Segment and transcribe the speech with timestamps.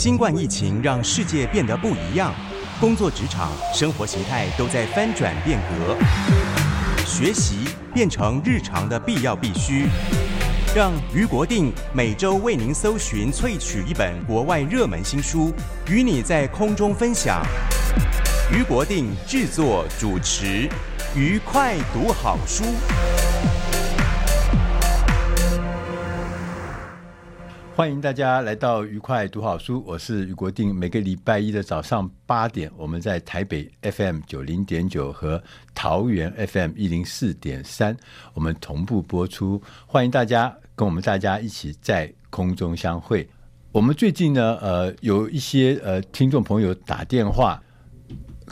[0.00, 2.34] 新冠疫情让世界变得不一样，
[2.80, 5.94] 工作职场、生活形态都在翻转变革，
[7.04, 9.84] 学习变成日常的必要必须。
[10.74, 15.52] 让于国定每周为您搜寻萃取一本国外热门新书，
[15.86, 17.44] 与你在空中分享。
[18.50, 20.66] 于国定制作主持，
[21.14, 22.64] 愉快读好书。
[27.80, 30.74] 欢迎大家来到愉快读好书，我是俞国定。
[30.74, 35.42] 每个礼拜一的早上八点，我们在台北 FM 九零点九和
[35.74, 37.96] 桃园 FM 一零四点三，
[38.34, 39.62] 我们同步播出。
[39.86, 40.54] 欢迎大家。
[40.76, 43.26] 跟我们大家一起在空中相会。
[43.72, 47.62] 我们最近呢，呃，有一些呃听众朋友打电话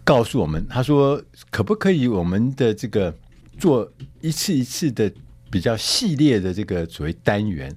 [0.05, 3.15] 告诉我们，他说可不可以我们的这个
[3.59, 5.12] 做一次一次的
[5.51, 7.71] 比较系列的这个所谓单元？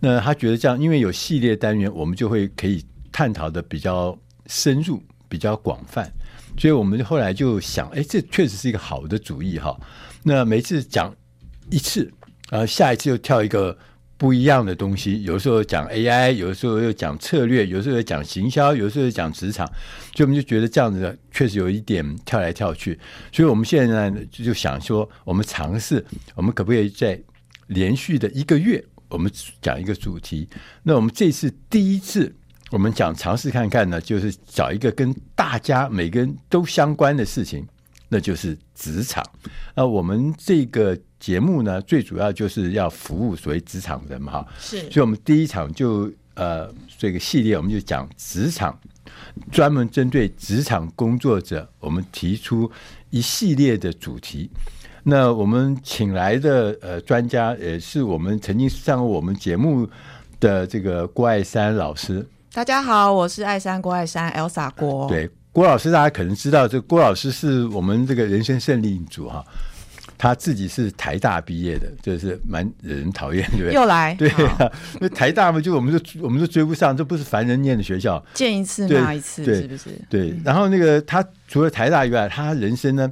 [0.00, 4.16] 那他觉得这样，因为有系列单元，我们就会可以探讨的比较
[4.46, 6.10] 深入、比较广泛。
[6.58, 9.78] 所以我们后来就想，哎，这确实是一个好的主意哈。
[10.22, 11.14] 那每次讲
[11.70, 12.12] 一次。
[12.48, 13.76] 然后下一次又跳一个
[14.16, 19.66] 不一样的东西，有时候讲 AI，有时候又讲策略，有时候又讲行销，有时候又讲职场，
[20.14, 22.96] 所以我们就觉得这样子确实有一点跳来跳去。
[23.32, 26.06] 所以我们现在呢就想说，我们尝试，
[26.36, 27.20] 我们可不可以在
[27.66, 29.30] 连续的一个月，我们
[29.60, 30.48] 讲一个主题？
[30.82, 32.34] 那我们这次第一次，
[32.70, 37.66] 我们讲尝试看看呢，就是找一个跟大家每个人都相关的事情，
[38.08, 39.24] 那就是职场。
[39.74, 40.98] 那我们这个。
[41.18, 48.78] 节目呢，最主要就是要服务所谓职场人嘛，哈，是，所以我们第一场就呃这个系列，我们就讲职场，
[49.50, 52.70] 专门针对职场工作者，我们提出
[53.08, 54.50] 一系列的主题。
[55.08, 59.88] 那我们请来的呃专家，也是我们曾经上过我们节目
[60.40, 62.26] 的这个郭爱山老师。
[62.52, 65.08] 大家好，我是爱山郭爱山 Elsa 郭。
[65.08, 69.44] 对，郭老师大家可能知道，这郭老师是我们这个人生胜利组哈。
[70.18, 73.72] 他自己是台大毕业的，就是蛮惹人讨厌，对不对？
[73.74, 79.90] 又来，对啊，那台大嘛，就我们就我们都追不上，这不是凡人念的学校，见一次骂一次，是不是？
[80.10, 80.34] 对。
[80.44, 83.08] 然后那个他除了台大以外，他人生呢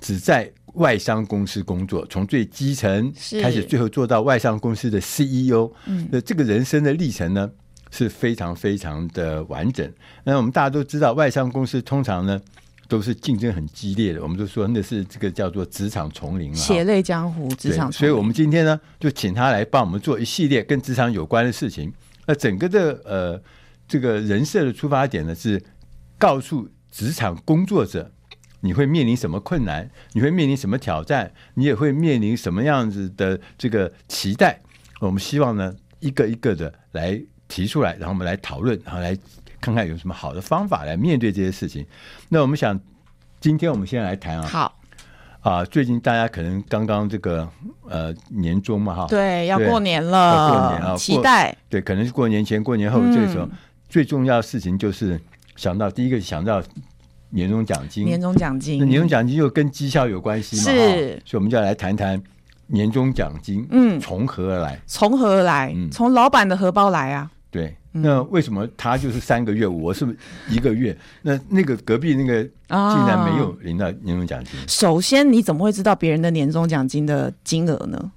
[0.00, 5.70] 只在外商公司工作，从最基层开始，最后做到外商公司的 CEO。
[5.84, 7.50] 嗯，那这个人生的历程呢
[7.90, 9.92] 是非常非常的完整。
[10.24, 12.40] 那我们大家都知道，外商公司通常呢。
[12.88, 17.92] 都是竞争很激烈的，我们都说那是这个叫做职场丛林啊，血泪江湖，职场丛林。
[17.92, 21.92] 所以，我们今天呢，就请他来帮我们做一系列跟职场有关的事情。
[22.26, 23.42] 那整个的呃，
[23.88, 25.60] 这个人设的出发点呢，是
[26.16, 28.08] 告诉职场工作者，
[28.66, 34.60] 你会面临什么困难，你会面临什么挑战，你也会面临什么样子的这个期待。
[35.00, 37.18] 我们希望呢，一个一个的来
[37.48, 39.16] 提出来，然后我们来讨论，然后来。
[39.58, 41.84] 看看有什么好的方法来面对这些事情。
[42.28, 42.78] 那我们想，
[43.40, 44.46] 今天我们先来谈啊。
[44.46, 44.78] 好
[45.40, 47.48] 啊，最近大家可能刚刚这个
[47.88, 51.56] 呃年终嘛哈，对，要过年了，要过年啊，期待。
[51.68, 53.50] 对，可能是过年前、过年后这个时候，嗯、
[53.88, 55.20] 最重要的事情就是
[55.56, 56.62] 想到第一个想到
[57.30, 62.20] 年终奖金，年终奖金，那年终奖金又跟绩效有关系嘛，是，所以我们就要来谈谈
[62.68, 64.80] 年终奖金，嗯，从何而来？
[64.86, 65.72] 从何而来？
[65.76, 67.30] 嗯，从老板的荷包来啊。
[67.50, 70.06] 对，那为什么他就是三个月，我是
[70.48, 70.96] 一个月？
[71.22, 74.52] 那那个隔壁那个竟然没有领到年终奖金？
[74.68, 78.12] 首先，你怎么会知道别人的年终奖金的金额呢？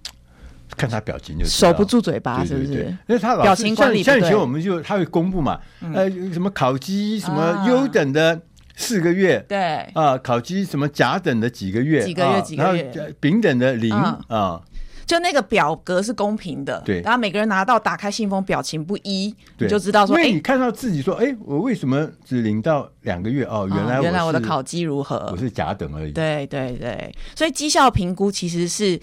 [0.77, 2.85] 看他表情就守不住嘴巴，是不是？
[3.07, 5.59] 因为他老表情管理，像以前我们就他会公布嘛，
[5.93, 8.39] 呃，什么烤鸡什么优等的
[8.79, 9.59] 四个月，对
[9.93, 14.61] 啊，考绩什么甲等的几个月，几个月几个月，丙等的零啊。
[15.05, 23.43] 就那个表格是公平的，对，然后每个人拿到打开信封，表情不一，你就知道说，因为你看到自己说，哎，我为什么只领到两个月？
[23.45, 25.27] 哦，原来原来我的考绩如何？
[25.31, 26.11] 我是甲等而已。
[26.11, 28.99] 对对对，所以绩效评估其实是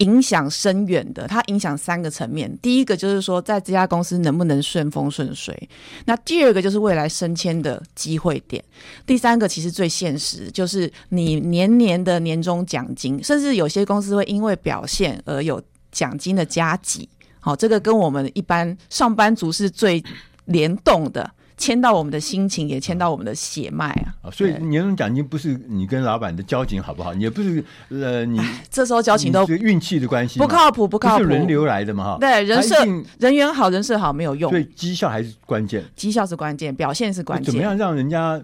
[0.00, 2.54] 影响深远的，它影响三个层面。
[2.60, 5.68] 第一个就是说，在这家公司能不能顺风顺水。
[6.04, 8.62] 那第二个就是未来升迁的机会点。
[9.06, 15.62] 第三个其实最现实，就是你年年的年终奖金，甚至有些公司会因为表现而有
[15.92, 17.08] 奖金的加急。
[17.38, 20.02] 好，这个跟我们一般上班族是最
[20.46, 21.30] 联动的。
[21.60, 24.14] 牵到我们的心情，也牵到我们的血脉啊！
[24.22, 27.12] 啊，所以年终奖金不是你跟老板的交情好不好？
[27.12, 28.40] 也不是呃，你
[28.70, 32.14] 这时候交情都是运气的关系，不靠谱，不靠谱，是轮流来的嘛？
[32.14, 32.74] 哈，对，人设
[33.18, 37.44] 人缘好，人设好没有用，对，绩效还是关键，绩效是关键，表现是关键。
[37.44, 38.40] 怎么样让人家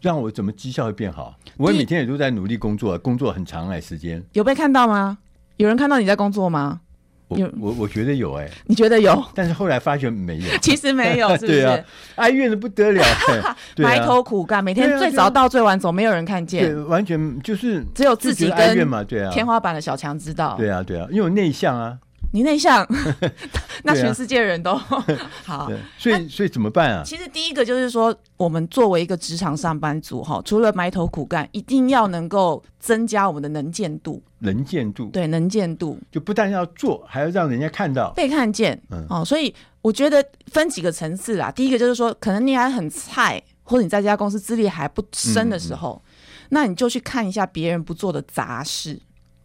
[0.00, 1.36] 让我怎么绩效会变好？
[1.58, 5.18] 我每天也都在努力工作，工作很长哎，时间有被看到吗？
[5.58, 6.80] 有人看到你在工作吗？
[7.28, 9.24] 我我我觉得有哎、欸，你觉得有？
[9.34, 11.60] 但是后来发觉没有， 其实没有， 是不是？
[11.60, 11.84] 对啊，
[12.16, 13.02] 哀怨的不得了，
[13.78, 21.98] 埋头苦干，每天最早到最晚走，没有人看见，对，完全就是只有自己跟嘛，对啊，天花板的小强知道，对啊，对啊，因为我内向啊。
[22.32, 22.86] 你内向，
[23.84, 25.06] 那全世界人都、 啊、
[25.44, 25.70] 好。
[25.96, 27.02] 所以，所以怎么办啊？
[27.04, 34.22] 其实第一个就是说，我们作为一个职场上班族，哈，除了埋头苦干，一定要能够增加我们的能见度。
[34.40, 38.80] 能见度，对，能见度就不但要做，还要让人家看到，被看见。
[38.90, 40.22] 嗯，哦，所以我觉得
[40.52, 41.50] 分几个层次啦。
[41.50, 49.00] 第一个就是说，可能你还很菜，或者你在这家公司资历还不深的时候，嗯嗯，那你就去看一下别人不做的杂事。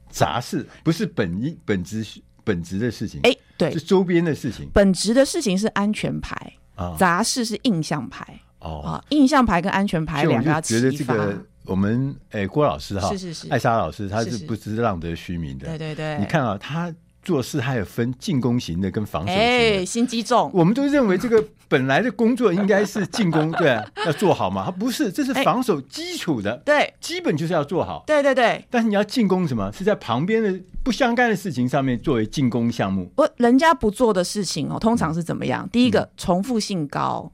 [0.10, 2.06] 杂事不是本一本职。
[2.52, 4.68] 本职的事情，哎，对，是周边的事情。
[4.74, 6.36] 本职的事情是安全牌
[6.76, 8.82] 啊，杂事是印象牌哦。
[8.84, 15.68] 啊，印象牌跟安全牌两个要觉得这个我们哎，郭老师哈，是是是，艾莎老师，他是不知浪得虚名的。
[15.68, 16.94] 对对对，你看啊，他。
[17.24, 20.50] 做事还有分进攻型的跟防守型的，哎，心机重。
[20.52, 24.66] 我们都认为这个本来的工作应该是进攻， 对，要做好嘛。
[24.66, 28.04] 他不是，这是防守基础的，对，基本就是要做好。
[28.08, 28.66] 对对对。
[28.72, 29.72] 但是你要进攻什么？
[29.72, 33.12] 是在旁边的不相干的事情上面作为进攻项目。
[33.18, 35.68] 我人家不做的事情哦，通常是怎么样？
[35.72, 37.32] 第一个重复性高，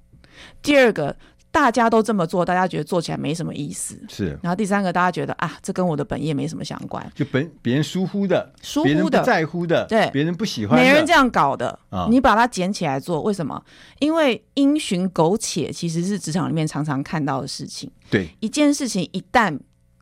[0.61, 1.15] 第二个。
[1.49, 3.99] 大家都这么做，大家觉得做起来没什么意思。
[4.09, 12.07] 是，然后第三个，大家觉得啊，这跟我的本业没什么相关，就本别人疏忽的、疏忽的、在乎的，对，别人不喜欢的，没人这样搞的啊。
[12.11, 13.59] 你把它捡起来做，为什么？
[13.97, 17.89] 因为因循苟且其实是职场里面常常看到的事情。
[18.11, 19.57] 对，一件事情一旦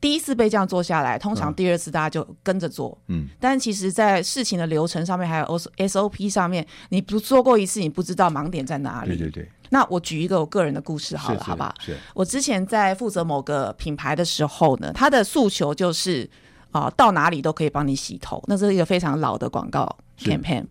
[0.05, 2.95] 第一次被这样做下来，通常第二次大家就跟着做。
[3.07, 5.45] 嗯，但其实，在事情的流程上面，还有
[5.77, 9.07] SOP 上面，你不做过一次，你不知道盲点在哪里。
[9.07, 9.49] 对对对。
[9.69, 11.73] 那我举一个我个人的故事好了，好不好？
[11.79, 11.97] 是。
[12.13, 16.29] 我之前在负责某个品牌的时候呢，他的诉求就是
[16.69, 20.63] 啊、呃，到哪里都可以帮你洗头，那是一个非常老的广告 campaign。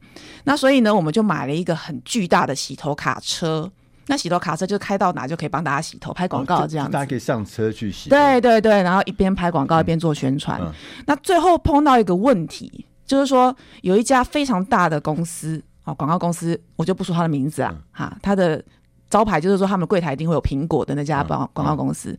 [0.44, 3.68] 那所以呢，我们就买了一个很巨大的洗头卡车。
[4.06, 6.90] 那洗头卡车就开到哪就可以帮大家洗头，拍广告这样子。
[6.90, 8.10] 哦、大家可以上车去洗。
[8.10, 10.72] 对对对，然后一边拍广告一边做宣传、嗯嗯。
[11.06, 18.62] 那最后碰到一个问题，就是说有一家非常大的公司啊，广告公司，我就不说他的名字啊，嗯、哈，他的。
[19.10, 22.18] 招牌就是说，他们柜台一定会有苹果的那家广广告公司，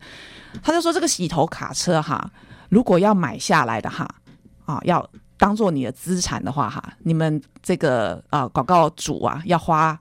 [0.62, 2.30] 他就说这个洗头卡车哈，
[2.70, 4.08] 如果要买下来的哈，
[4.64, 5.06] 啊，要
[5.36, 9.98] 当做你的资产的话哈，你们这个啊广告主啊要花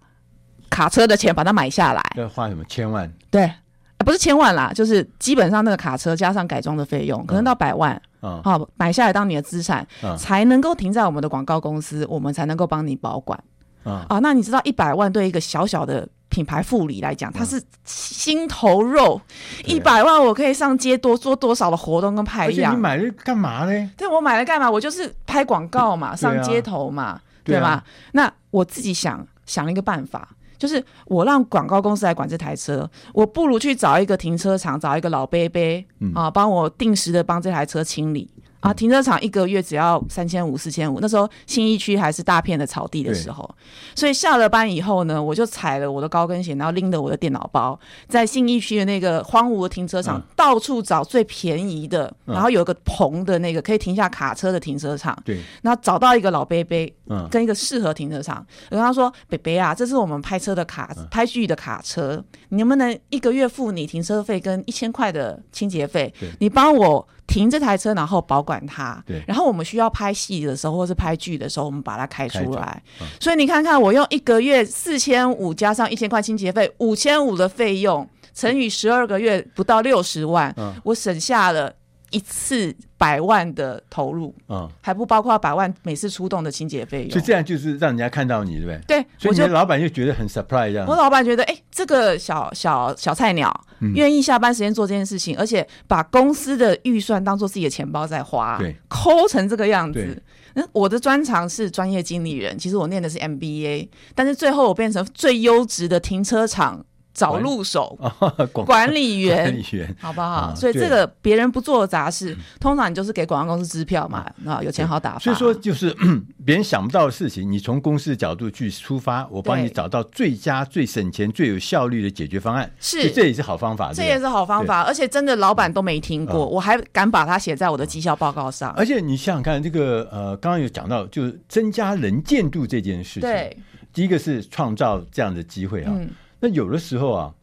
[0.75, 2.62] 卡车的钱把它买下来，要花什么？
[2.66, 3.10] 千万？
[3.31, 3.54] 对，啊，
[4.00, 13.41] 不是千万啦，就是基本上那个卡车加上改装的费用，可能到百万，嗯，好，啊，买下来当你的资产，嗯，才能够停在我们的广告公司，我们才能够帮你保管，
[13.86, 16.08] 嗯，啊，那你知道一百万对一个小小的。
[16.27, 19.22] 品牌副理来讲，他是心头肉，
[19.63, 22.75] 一、嗯、百万我可以上街多做多少的活动跟派样。
[22.75, 23.91] 你买了干嘛呢？
[23.96, 24.70] 对，我买了干嘛？
[24.70, 27.84] 我就是拍广告嘛，上街头嘛，对吧、啊？
[28.12, 30.27] 那我自己想想了一个办法，
[30.58, 35.62] 就是我让广告公司来管这台车，我不如去找一个停车场，找一个老伯伯、
[36.00, 38.30] 嗯、啊，帮我定时的帮这台车清理。
[38.60, 41.00] 啊，停车场一个月只要三千五、四千五。
[41.00, 43.48] 那时候新义区还是大片的草地的时候，
[43.96, 55.16] 所以下了班以后呢，我就踩了我的高跟鞋，然后拎着我的电脑包，在新义区的那个荒芜的停车场、嗯、到处找最便宜的，然后有一个棚的那个可以停下卡车的停车场。
[55.24, 56.94] 对、嗯，然后找到一个老伯伯，
[57.30, 58.46] 跟一个适合停车场。
[58.72, 66.12] 我跟他说：“伯伯啊，这是我们拍车的卡，拍剧的卡车，你能不能一个月付你停车费跟一千块的清洁费？
[66.40, 69.01] 你帮我。”停这台车，然后保管它。
[69.05, 69.24] 对。
[69.27, 72.82] 然后我们需要拍戏的时候，或是拍剧的时候，我们把它开出来。
[73.01, 81.74] 嗯、所以你看看，我用一个月四千五加上一千块清洁费，五千五的费用乘以十二个月，不到六十万、嗯，我省下了
[82.15, 87.12] 一次百万的投入，嗯，还不包括百万每次出动的清洁费用。
[87.12, 88.81] 所以这样就是让人家看到你，对不对？
[88.88, 90.88] 对，所以你的老板就觉得很 surprise 这样。
[90.88, 93.53] 我老板觉得，哎，这个小小小菜鸟
[93.95, 100.24] 愿意下班时间做这件事情，嗯、而且把公司的预算当做自己的钱包在花，对，抠成这个样子。
[100.53, 106.86] 那我的专长是专业经理人，其实我念的是 MBA，但是最后我变成最优质的停车场。
[107.15, 107.98] 找路手，
[108.51, 110.53] 管理员，管理员，好不好？
[110.53, 115.19] 所以这个别人不做的杂事，通常你就是给广告公司支票嘛，啊，有钱好打发。
[115.19, 115.95] 所以说，就是
[116.45, 122.69] 别人想不到的事情，你从公司的角度去出发，我帮你找到最佳、最省钱、最有效率的解决方案。
[122.79, 123.93] 是，这也是好方法。
[123.93, 128.72] 这也是好方法，而且真的老板都没听过，我还敢把它写在我的绩效报告上。
[128.72, 133.22] 而且你想想看，这个呃，刚刚有讲到，就是增加能见度这件事情。
[133.22, 133.57] 对，
[133.93, 135.93] 第一个是创造这样的机会啊。
[136.39, 137.34] 那有的时候啊，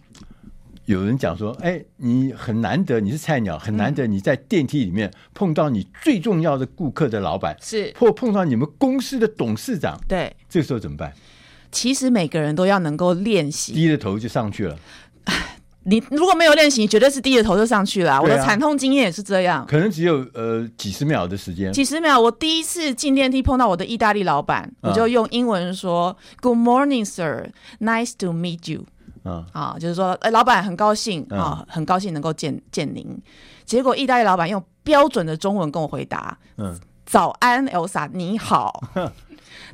[0.86, 11.12] 有人讲说：“哎，你很难得，你是菜鸟，很难得你在电梯里面碰到你最重要的顾客的老板，是或碰到你们公司的董事长。”对，这个时候怎么办？
[11.70, 14.78] 其实每个人都要能够练习，低着头就上去了。
[15.84, 18.20] 你如果没有练习，绝对是低着头就上去了。
[18.20, 21.72] 我的惨痛经验也是这样，可能只有呃几十秒的时间。
[21.72, 27.50] 几十秒，我第一次进电梯碰到我的意大利老板，我就用英文说：“Good morning, sir.
[27.80, 28.86] Nice to meet you.”
[29.24, 33.06] 嗯，啊，就是说，哎，老板很高兴啊，很高兴能够见见您。
[33.64, 38.82] 结果意大利老板用标准的中文跟我回答：“嗯，早安，Elsa，你好。”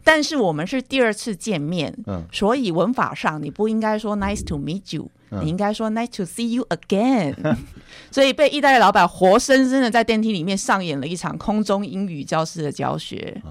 [0.03, 5.11] 但是我们是第二次见面，嗯，所以文法上你不应该说 “nice to meet you”，
[5.43, 7.35] 你应该说 “nice to see you again”。
[8.11, 13.43] 所以被意大利老板活生生的在电梯里面上演了一场空中英语教室的教学，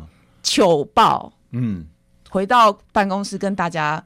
[0.43, 1.33] 糗爆。
[1.51, 1.85] 嗯，
[2.29, 4.03] 回到办公室跟大家。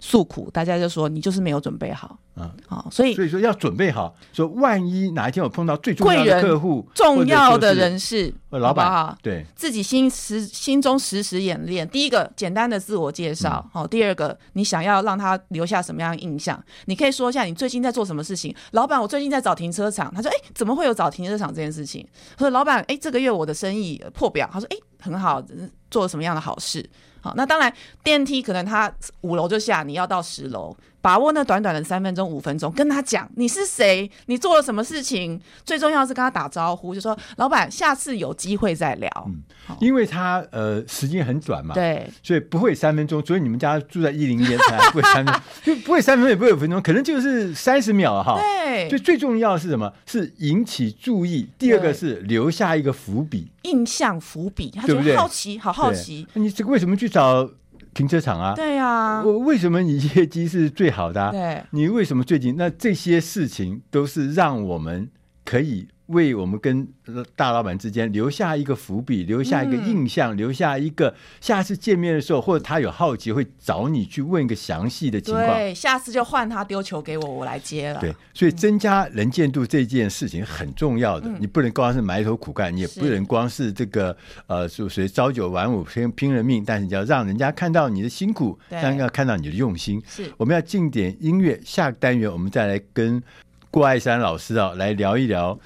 [0.00, 11.86] 诉苦，大家就说你就是没有准备好，嗯，好，所以所以说要准备好，说万一哪一天我碰到最重要的客户、重要的人士、老板，好，对，自己心实心中实时演练。
[11.86, 16.58] 第一个简单的自我介绍，好，第二个你想要让他留下什么样的印象？
[16.86, 18.54] 你可以说一下你最近在做什么事情。
[18.70, 20.10] 老板，我最近在找停车场。
[20.14, 22.06] 他说，哎，怎么会有找停车场这件事情？
[22.38, 24.48] 他说，老板，哎，这个月我的生意破表。
[24.50, 25.42] 他说，哎，很好，
[25.90, 26.88] 做了什么样的好事？
[27.20, 27.72] 好，那当然
[28.02, 39.10] 电梯可能它五楼就下，你要到十楼，把握那短短的三分钟、五分钟，跟他讲你是谁，你做了什么事情，最重要是跟他打招呼，就说老板，下次有机会再聊。
[39.26, 39.42] 嗯，
[39.80, 43.24] 因为他呃时间很短嘛，对，所以不会三分钟。
[43.24, 48.38] 所以你们家住在一零年，才不会三分钟，就 不会三分钟，也不会五分钟，可能就是三十秒哈。
[48.40, 49.92] 对，所以最重要是什么？
[50.06, 51.48] 是引起注意。
[51.58, 56.26] 第二个是留下一个伏笔，印象伏笔，他就好奇，好好奇。
[56.34, 57.48] 你这个为什么去找
[57.94, 58.54] 停车场啊？
[58.54, 61.30] 对呀，我为什么你业绩是最好的？
[61.30, 62.56] 对，你为什么最近？
[62.56, 65.10] 那这些事情都是让我们
[65.44, 65.88] 可以。
[66.10, 66.86] 为我们跟
[67.34, 75.46] 大老板之间留下一个伏笔，留下一个印象，嗯、留下一个下次见面的时候，或者他有好奇会找你去问一个详细的情况。
[75.46, 78.00] 对，下次就换他丢球给我，我来接了。
[78.00, 90.02] 对，所以增加能见度这件事情很重要的，嗯、你不能光是埋头苦干，你也不能光是这个是呃，就谁朝九晚五拼拼了命，但是你要让人家看到你的辛苦，让人家看到你的用心。
[90.08, 93.22] 是，我们要进点音乐，下个单元我们再来跟
[93.70, 95.58] 郭爱山老师啊来聊一聊。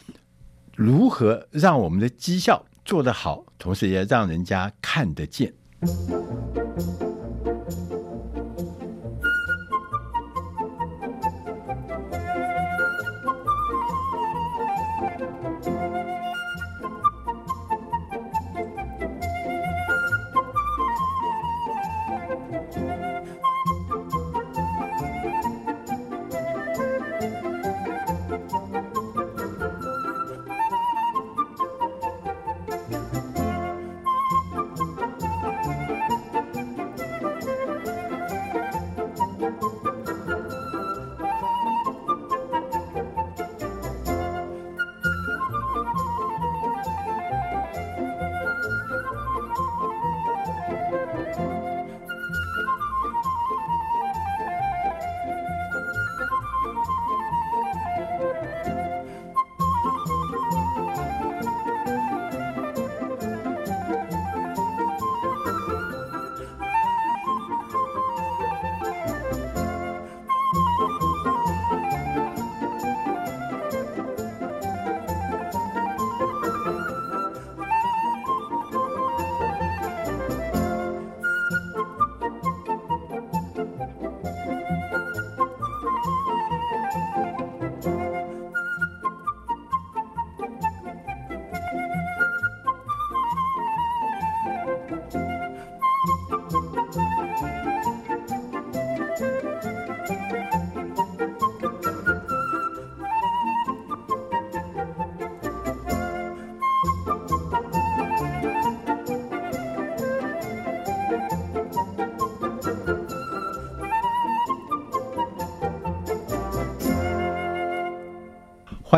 [0.76, 5.52] 如何让我们的绩效做得好，同时也让人家看得见？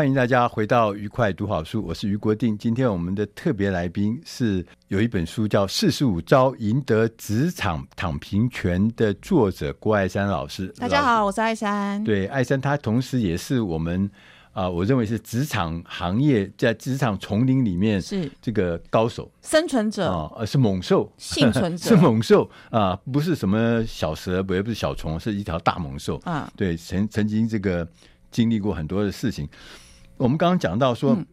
[0.07, 2.57] 迎大家回到愉快读好书，我是于国定。
[2.57, 10.67] 今天我们的特别来宾是有一本书叫《四十五招赢得职场躺平权》的作者郭爱山老师。
[10.77, 12.01] 大家好，我是爱山。
[12.03, 14.09] 对，爱山他同时也是我们
[14.53, 26.49] 啊、呃，我认为是职场行业在职场丛林里面是这个高手、生存者啊，呃、是猛兽、幸存者， 是猛兽啊、呃，不是什么小蛇，也不是小虫，是一条大猛兽啊。
[26.55, 27.85] 对，曾曾经这个。
[28.29, 29.47] 经历过很多的事情，
[30.17, 31.25] 我们刚刚讲到说，嗯、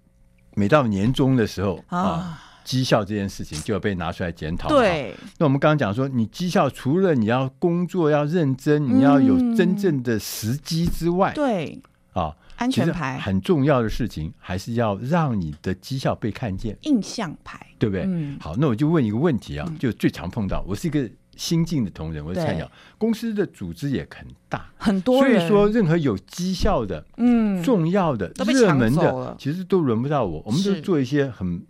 [0.55, 4.69] 每到年终的时候啊，啊，绩效这件事情就要被拿出来检讨。
[4.69, 11.81] 对，那我们刚刚讲说，你绩效除了你要工作要认真，嗯、你要有真正的时机之外，对。
[12.13, 13.19] 啊，安全牌。
[13.19, 18.05] 很重要的事情，还是要让你的绩效被看见，印象牌，对不对？
[18.07, 21.11] 嗯、好，那我就问一个问题啊，就最常碰到，我是一个。
[21.37, 30.43] 新进的同仁，或者菜鸟，公司的组织也很大，很多人，所以说任何有绩效的、嗯，重要的、热门的，其实都轮不到我。
[30.45, 31.63] 我们都做一些很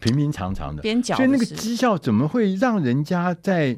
[0.00, 3.76] 平平常常的，的所以那个绩效怎么会让人家在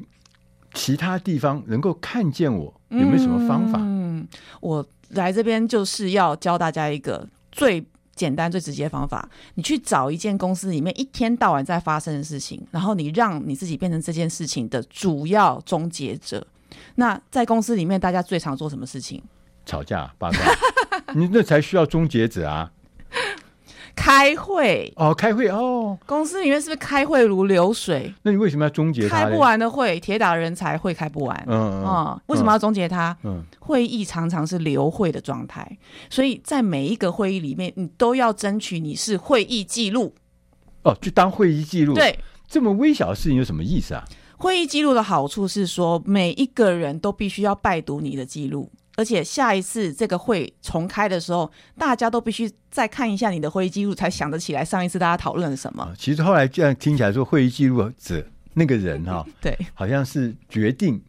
[0.73, 2.73] 其他地方能够看见我？
[2.89, 3.79] 有没有什么方法？
[3.81, 4.27] 嗯，
[4.61, 7.85] 我来这边就是要教大家一个最。
[8.19, 16.45] 简单最直接的方法，你去找一件公司里面一天到晚在发生的事情，然后你让你自己变成这件事情的主要终结者。
[16.95, 19.23] 那在公司里面，大家最常做什么事情？
[19.65, 20.39] 吵架、八卦，
[21.15, 22.69] 你那才需要终结者啊。
[23.95, 28.13] 开会哦，开会哦，公司里面是不是开会如流水？
[28.23, 29.25] 那你为什么要终结它？
[29.25, 31.43] 开不完的会，铁打人才会开不完。
[31.47, 33.15] 嗯嗯，嗯，为什么要终结它？
[33.23, 35.77] 嗯，会议常常是流会的状态，
[36.09, 40.13] 所以在每一个会议里面，你都要争取你是会议记录。
[40.83, 41.93] 哦，就当会议记录。
[41.93, 42.17] 对，
[42.47, 44.03] 这么微小的事情有什么意思啊？
[44.37, 48.71] 会议记录的好处是说，每一个人都必须要拜读你的记录。
[48.99, 55.89] 而且下一次这个会重开的时候，大家都必须再看一下你的会议记录，才想得起来上一次大家讨论了什么。
[55.97, 58.21] 其实后来这样听起来说，会议记录者
[58.55, 61.01] 那个人哈，对，好像是决定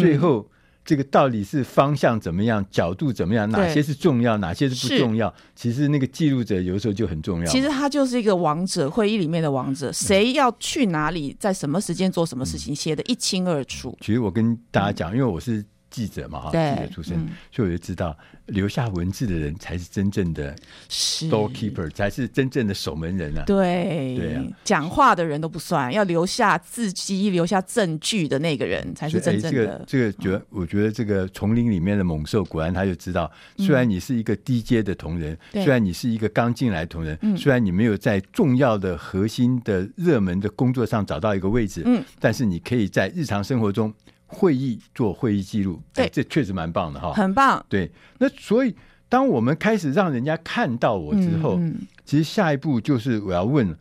[0.00, 0.44] 最后
[0.84, 5.32] 这个到底是方向怎么样，角度怎么样，哪些是重要，哪些是不重要。
[5.54, 7.46] 其实那个记录者有时候就很重要。
[7.46, 13.96] 其实他就是一个王者，会议里面的王者，谁要去哪里，在什么时间做什么事情，写的一清二楚。
[14.00, 15.64] 其实我跟大家讲，因为我是。
[15.90, 20.54] 记者嘛，哈，记者出身，嗯，所以我就知道留下文字的人才是真正的
[20.88, 23.44] storekeeper，才是真正的守门人啊。
[23.46, 29.60] 对，对啊，讲话的人都不算，要留下字迹、留下证据的那个人才是真正的。
[29.60, 43.92] 欸、这个，这个觉得，我觉得这个丛林里面的猛兽，果然他就知道，虽然你是一个低阶的同仁，嗯，虽然你是一个刚进来的同仁，虽然你没有在重要的、核心的、热门的工作上找到一个位置，嗯，但是你可以在日常生活中。
[44.28, 47.64] 会议做会议记录，对，这确实蛮棒的哈，很棒。
[47.68, 48.72] 对，那所以
[49.08, 53.76] 当我们开始让人家看到我之后，嗯嗯、其实下一步就是我要问，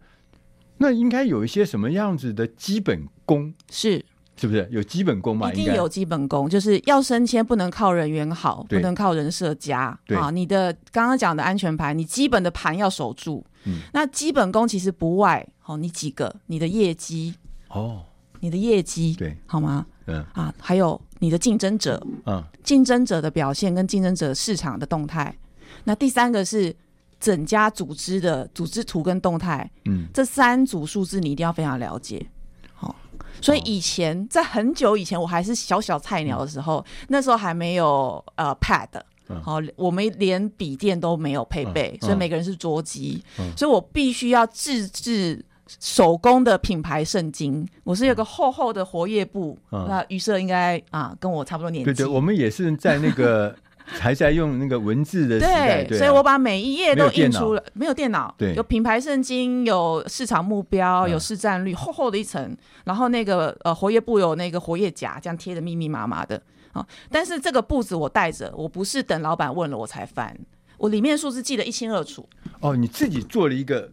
[0.77, 3.53] 那应该有一些什么样子的基本功？
[3.69, 4.03] 是。
[4.39, 4.67] 是不是？
[4.69, 5.51] 有基本功嘛？
[5.51, 10.29] 一定有基本功，就是要升迁不能靠人缘好，不能靠人设佳啊。
[10.29, 13.43] 你的刚刚讲的安全牌，你基本的盘要守住。
[13.65, 17.33] 嗯，那基本功其实不外哦，你几个，你的业绩。
[17.69, 18.03] 哦，
[18.41, 19.87] 你的业绩对，好吗？
[20.07, 20.25] 嗯。
[20.33, 25.33] 啊，还有你的竞争者，嗯，竞争者的表现跟竞争者市场的动态。
[25.83, 26.75] 那第三个是
[27.19, 32.25] 整家组织的组织图跟动态，嗯，这三组数字你一定要非常了解。
[32.73, 32.95] 好，
[33.41, 38.87] 所以以前、哦、在很久以前，我还是小小菜鸟的时候，嗯、那时候还没有呃 Pad，
[39.41, 45.43] 好，我们连笔电都没有配备，嗯、所以每个人是桌机，嗯、所以我必须要自制。
[45.79, 49.57] 手工的品牌圣经，我是有个厚厚的活页簿。
[49.71, 51.91] 嗯、那于社应该啊，跟我差不多年纪。
[51.91, 55.83] 对对，我们也是在那个 还在用那个文字的时代。
[55.83, 62.55] 对，所以我把每一页都印出了，没有电脑，对，有品牌圣经，有市场目标，有市占率，厚厚的一层。
[62.85, 66.41] 然后那个呃活页簿有那个活页夹，这样贴的密密麻麻的
[66.73, 66.85] 啊。
[67.09, 70.37] 但是这个簿子我带着，我不是等老板问了我才翻，
[70.77, 72.27] 我里面数字记得一清二楚。
[72.59, 73.89] 哦，你自己做了一个。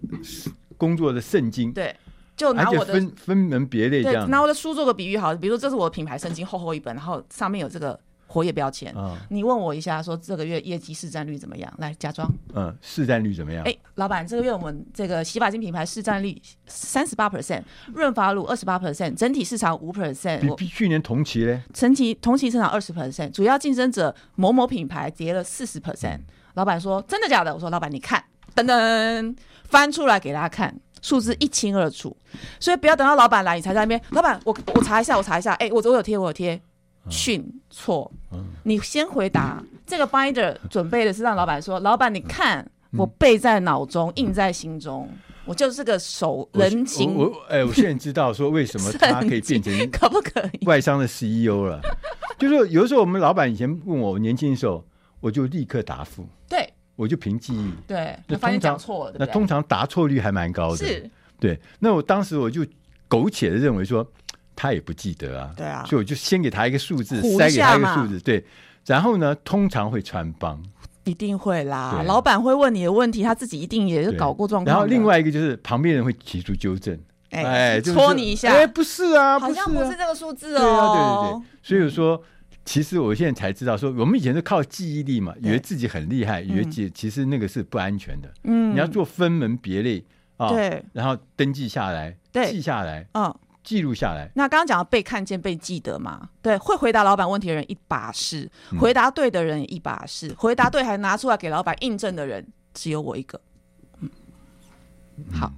[0.77, 1.95] 工作的圣经，对，
[2.37, 8.93] 就拿我的分分门别类这样，拿我的书做个比喻好，比如说这是我的品牌圣经，厚厚一本，然后上面有这个活页标签。
[8.97, 11.73] 嗯，你问我一下，说这个月业绩市占率怎么样？
[11.79, 13.63] 来，假装，嗯，市占率怎么样？
[13.65, 17.63] 哎，老板，这个月我们这个洗发精品牌市占率三十八 percent，
[17.95, 21.63] 润发乳二十八 percent，整体市场五 percent，比去年同期嘞？
[21.73, 26.21] 同期同期市场二十 percent，主要竞争者某某品牌跌了四十 percent。
[26.55, 27.53] 老板说真的假的？
[27.53, 28.23] 我说老板你看，
[28.55, 29.37] 噔噔。
[29.71, 32.17] 翻出来给大家看，数字一清二楚，
[32.61, 34.01] 所以不要等到老板来你才在那边。
[34.11, 36.61] 老板，我我查一下，我查一下，哎、欸，我我有贴，我有贴，
[37.09, 38.09] 训错，
[38.63, 39.61] 你先回答。
[39.85, 42.65] 这个 binder 准备的是让老板说，老板你看，
[42.97, 45.09] 我背在脑中，印在心中。
[45.45, 47.17] 我就是个手人情。
[47.17, 51.81] 我哎、欸，我现在知道说为什么 他可以变成可不可以外商的 CEO 了？
[52.39, 54.85] 就是有的时候我们老板以前问我，我年轻的时候，
[55.21, 56.25] 我就立刻答复。
[56.49, 57.73] 对，我就凭记忆。
[57.87, 60.77] 对，那通常错了，那通常答错率还蛮高的。
[60.77, 61.11] 是。
[61.39, 62.65] 对，那我当时我就
[63.09, 64.07] 苟且的认为说
[64.57, 65.53] 他也不记得啊。
[65.57, 65.85] 对啊。
[65.87, 68.21] 所以我就先给他一个数字，塞给他一个数字。
[68.21, 68.45] 对。
[68.87, 70.63] 然后呢，通常会穿帮。
[71.05, 74.75] 一定会啦，老板会问你的问题，他自己一定也是搞过状况。
[74.75, 80.61] 然后另外一个就是旁边人会提出纠正，哎，戳你一下，哎，不是啊，好像不是这个数字哦。
[80.61, 81.47] 对啊，对对对。
[81.63, 82.23] 所以说，
[82.65, 88.33] 其实我现在才知道，说我们以前是靠记忆力嘛，以为自己很厉害，以为记，其实那个是不安全的。
[88.45, 90.05] 嗯，你要做分门别类
[90.37, 93.35] 啊，对，然后登记下来，对记下来，嗯。
[93.65, 94.31] 记录下来。
[94.35, 96.29] 那刚刚讲到被看见、被记得嘛？
[96.43, 98.47] 对，会回答老板问题的人一把是，
[98.79, 103.41] 回答对的人一把是，嗯、回答对还拿出来给老板印证的人只有我一个。
[104.01, 104.11] 嗯，
[105.33, 105.51] 好。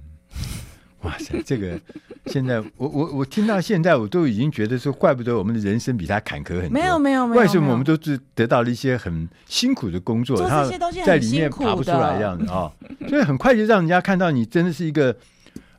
[1.03, 1.79] 哇塞，这个
[2.25, 6.69] 现在我我我听到现在我都已经觉得说，怪不得我们的人生比他坎坷很多。
[6.69, 7.41] 没有没有没有。
[7.41, 10.71] 为什么我们都是得到了一些很辛苦的工作，然后
[11.05, 12.73] 在里面爬不出来这样子啊、哦？
[13.07, 15.15] 所以很快就让人家看到你真的是一个。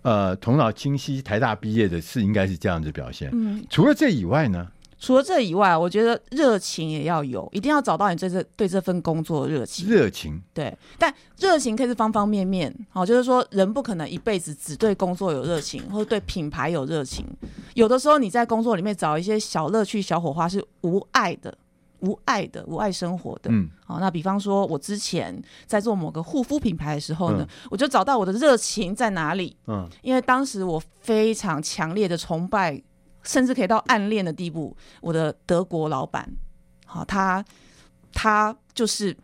[0.02, 3.28] 呃，头脑清晰，台大毕业的是应该是这样子表现。
[3.32, 4.66] 嗯，除了这以外呢？
[4.98, 9.88] 除了这以外，我觉得热情也要有，一定要找到你对这对这份工作的热情。
[9.88, 12.74] 热情，对，但热情可以是方方面面。
[12.90, 17.24] 好，就是说人不可能一辈子只对工作有热情，或者对品牌有热情。
[17.74, 21.56] 有的时候你在工作里面找一些小乐趣、小火花是无爱的。
[22.00, 32.80] 无爱的，无爱生活的，嗯，好，那比方说，我之前在做某个护肤品牌的时候呢，嗯、我就找到我的热情在哪里，嗯，因为当时我非常强烈的崇拜，
[33.22, 36.28] 甚至可以到暗恋的地步，我的德国老板，
[36.86, 37.44] 好，他
[38.12, 39.16] 他就是，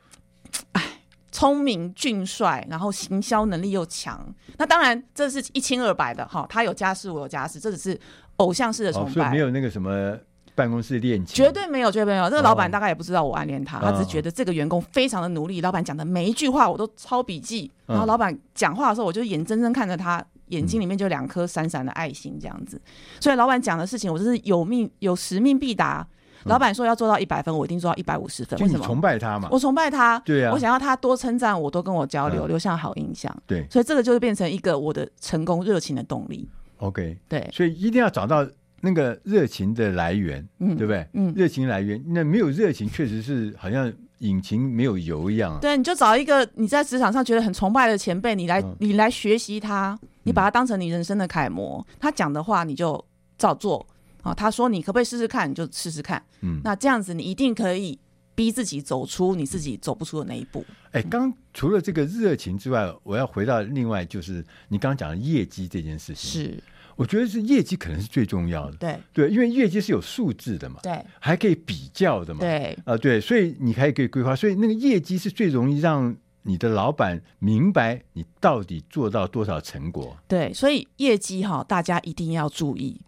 [0.73, 0.83] 哎，
[1.31, 4.27] 聪明俊帅，然后行销能力又强，
[4.59, 8.01] 那当然这是一清二白的，哈，他有家室，我有家室，这只是
[8.37, 10.19] 偶像式的崇拜，哦、所以没有那个什么。
[10.57, 12.31] 办公室恋情绝对没有，绝对没有。
[12.31, 15.59] 这个老板大概也不知道我暗恋他，哦、他只是觉得这个员工非常的努力。
[15.59, 22.77] 哦、老板讲的每一句话我都抄笔记，嗯、然后老板讲话的时候，我就眼睁睁看着他眼睛里面就两颗闪闪的爱心这样子。
[22.77, 26.07] 嗯、所以老板讲的事情，我就是有命有使命必达。
[26.45, 28.59] 嗯、老板说要做到一百分，我一定做到一百五十分。
[28.61, 28.85] 为什么？
[28.85, 29.49] 崇拜他嘛。
[29.51, 30.53] 我崇拜他，对啊。
[30.53, 33.35] 我想要他多称赞我，多跟我交流，嗯、留下好印象。
[33.47, 36.49] 对，所以这个就是变成一个我的成功热情的动力。
[36.79, 38.47] OK，对，所以一定要找到。
[38.87, 41.09] 那个热情的来源，嗯，对不对？
[41.15, 45.59] 嗯，热情来源，那没有热情，确实是好像引擎没有油一样啊。
[45.61, 53.03] 对，你就找一个你在职场上觉得很崇拜的前辈，你来，你来学习他，你把他当成你人生的楷模，他讲的话你就
[53.37, 53.87] 照做
[54.23, 54.33] 啊。
[54.33, 56.23] 他说你可不可以试试看，你就试试看。
[56.41, 57.99] 嗯，那这样子你一定可以
[58.35, 60.65] 逼自己走出你自己走不出的那一步。
[60.93, 66.63] 哎，刚除了这个热情之外，我要回到另外就是你刚刚讲的业绩这件事情是。
[66.97, 80.17] 我觉得是业绩可能是最重要的，对对，因为业绩是有数字的嘛，对，还可以比较的嘛，对啊、呃，对，所以你还可以规划，所以那个业绩是最容易让你的老板明白你到底做到多少成果。
[80.29, 83.01] 对，所以业绩哈，大家一定要注意，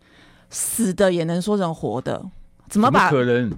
[0.50, 2.30] 死的也能说成活的，
[2.68, 3.04] 怎么把？
[3.04, 3.52] 么可能？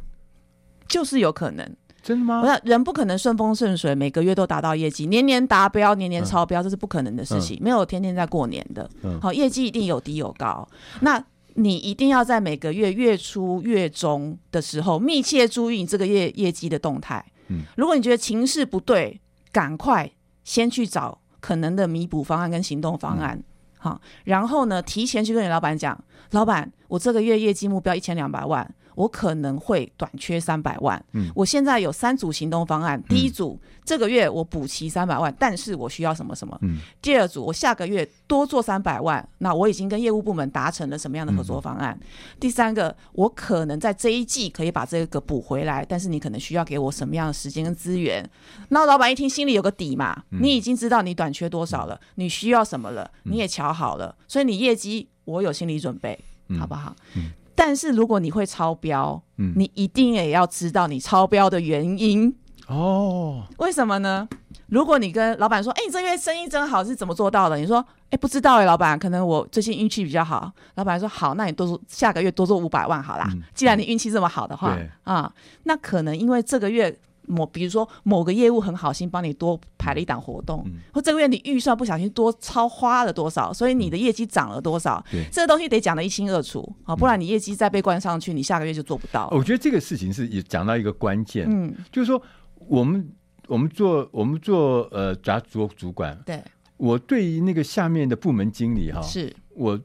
[0.88, 1.76] 就是有可能。
[2.08, 2.40] 真的吗？
[2.42, 7.58] 那人不可能顺风顺水，每个月都达到业绩，年年达标，年年超标，嗯、这是不可能的事情。
[7.58, 10.66] 嗯、没有天天在过年的，嗯、好，业绩一定有低有高。
[11.02, 11.22] 那
[11.56, 17.22] 你一定要在每个月月初、月中的时候密切注意你这个业业绩的动态。
[17.48, 19.20] 嗯，如果你觉得情势不对，
[19.52, 20.10] 赶快
[20.44, 23.36] 先去找可能的弥补方案跟行动方案。
[23.36, 23.44] 嗯、
[23.76, 28.74] 好，然后呢，提前去跟你老板讲，老板，我这个月业绩目标一千两百万。
[28.98, 41.96] 我可能会短缺三百万，嗯，我现在有三组行动方案，第一组、嗯、这个月我补齐三百万，但是我需要什么什么，嗯，第二组我下个月多做三百万，那我已经跟业务部门达成了什么样的合作方案？
[42.00, 42.06] 嗯、
[42.40, 48.28] 第三个，我可能在这一季可以把这个补回来，但是你可能需要给我什么样的时间跟资源？
[48.70, 56.18] 那老板一听心里有个底嘛，嗯、你已经知道你短缺多少了，你需要什么了，你也瞧好了，所以你业绩我有心理准备，
[56.58, 56.96] 好不好？
[57.14, 62.32] 嗯嗯但是如果你会超标，嗯，你一定也要知道你超标的原因
[62.68, 63.44] 哦。
[63.56, 64.28] 为什么呢？
[64.68, 73.26] 如果你跟老板说：“哎、欸，你这月生意真好，是怎么做到的？”你说：“哎、欸，不知道哎、欸，老板，可能我最近运气比较好。”老板说：“好，那你多做下个月多做五百万好啦。
[73.32, 75.32] 嗯、既然你运气这么好的话，对啊，
[75.64, 76.96] 那可能因为这个月。”
[77.28, 89.28] 某比如说某个业务很好心帮你多排了一档活动，嗯、或这个月你预算不小心多超花了多少，所以你的业绩涨了多少，嗯、这个东西得讲得一清二楚啊，不然你业绩再被关上去，你下个月就做不到。
[89.30, 92.20] 我觉得这个事情是也讲到一个关键，嗯，就是说
[92.66, 93.08] 我们
[93.46, 96.42] 我们做我们做呃，主做主管，对，
[96.76, 99.34] 我对于那个下面的部门经理哈，是。
[99.54, 99.80] 我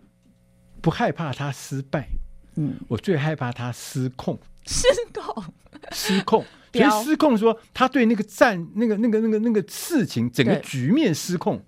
[0.81, 2.07] 不害怕他失败，
[2.57, 5.43] 嗯，我最害怕他失控，失控，
[5.93, 6.43] 失控。
[6.73, 11.63] 所以失控说，他对那个战、那个、那个、那个、那个事情，整个局面失控，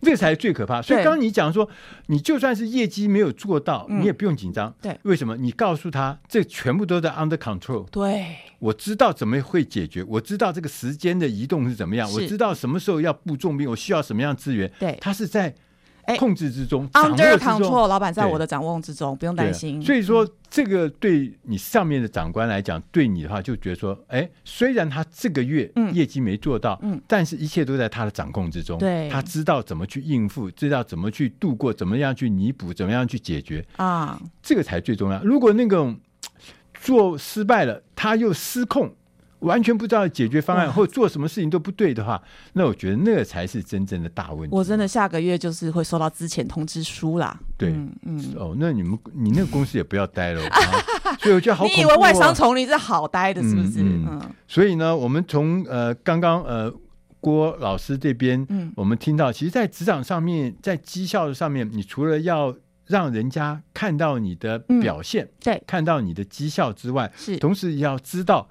[0.00, 0.80] 这才是最可怕。
[0.80, 1.68] 所以刚刚你讲说，
[2.06, 4.72] 你就算是业绩没有做到，你也不用紧张。
[4.80, 5.36] 对，为什么？
[5.36, 7.84] 你告诉他，这全部都在 under control。
[7.90, 14.70] 对，我知道怎么会解决，我知道这个时间的移动是怎么样，我知道什么时候要布重兵，我需要什么样资源。
[14.78, 15.52] 对，他是在。
[16.16, 19.82] 控制之中，under control，老板在我的掌握之中，不用担心。
[19.82, 28.78] 所以说，这个对你上面的长官来讲，对你的话就觉得说，哎，虽然他这个月业绩没做到，嗯，但是一切都在他的掌控之中。
[28.78, 35.22] 对，他知道怎么去应付，知道怎么去度过，怎么样去弥补，怎么样去解决啊，这个才最重要。
[35.22, 35.98] 如果那种
[36.80, 38.94] 做失败了，他又失控。
[39.40, 42.20] 完全不知道解决方案，或做什么事情都不对的话，
[42.54, 44.56] 那我觉得那个才是真正的大问题。
[44.56, 47.38] 我真的下个月就是会收到资遣通知书啦。
[47.56, 50.42] 对，嗯，嗯哦，那你们你那个公司也不要待了。
[51.20, 51.64] 所以我觉得好。
[51.64, 53.82] 你以为外商丛林是好待的，是不是？
[53.82, 54.06] 嗯。
[54.10, 56.72] 嗯，所以呢，我们从呃刚刚呃
[57.20, 62.54] 郭老师这边，嗯，我们听到，其实，在职场上面，在绩效上面，你除了要
[62.86, 68.48] 让人家看到你的表现，嗯，对，看到你的绩效之外，是，同时也要知道。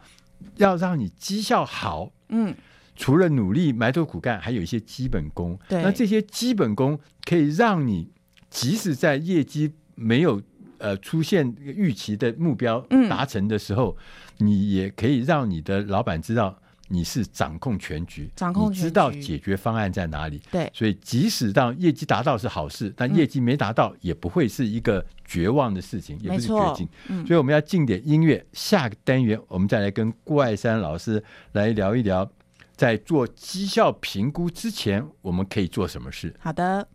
[0.58, 2.56] 要让你绩效好，嗯，
[2.96, 5.58] 除了努力埋头苦干，还有一些基本功。
[5.68, 8.12] 对，那这些基本功可以让你，
[8.50, 10.42] 即使在业绩没有
[10.78, 13.96] 呃出现预期的目标达成的时候，
[14.40, 16.60] 嗯，你也可以让你的老板知道。
[16.88, 20.42] 你是掌控全局，掌控全局，你知道解决方案在哪里。
[20.52, 26.90] 对，所以即使当业绩达到是好事，但业绩没达到也不会是一个绝望的事情，嗯、也不是绝境。
[27.10, 32.30] 嗯、所以我们要进点音乐，下个单元我们再来跟郭爱山老师来聊一聊，
[32.76, 36.34] 在做绩效评估之前，我们可以做什么事。
[36.40, 36.88] 好的。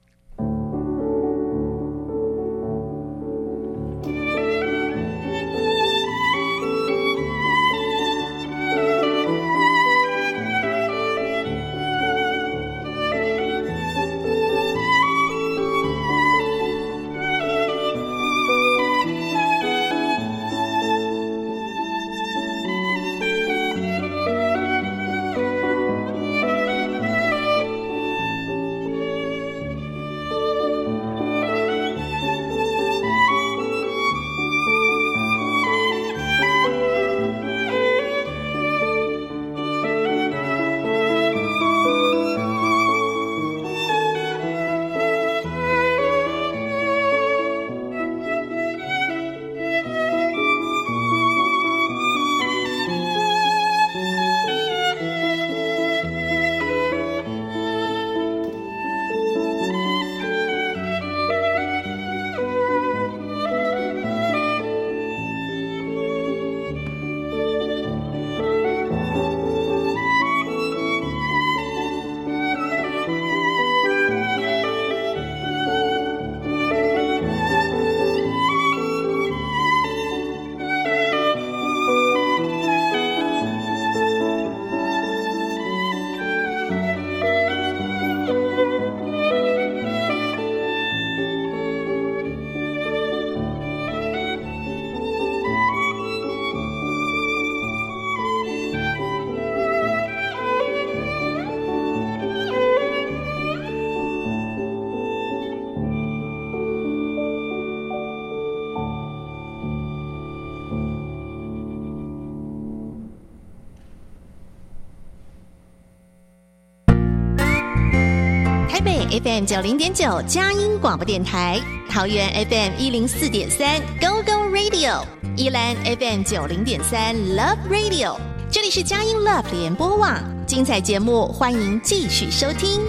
[119.12, 125.04] FM 九零点九佳音广播电台，桃园 FM 一零四点三 Go Go Radio，
[125.36, 128.18] 宜兰 FM 九零点三 Love Radio，
[128.50, 132.80] 这里是佳音 Love 联播网，精彩节目欢迎继续收听。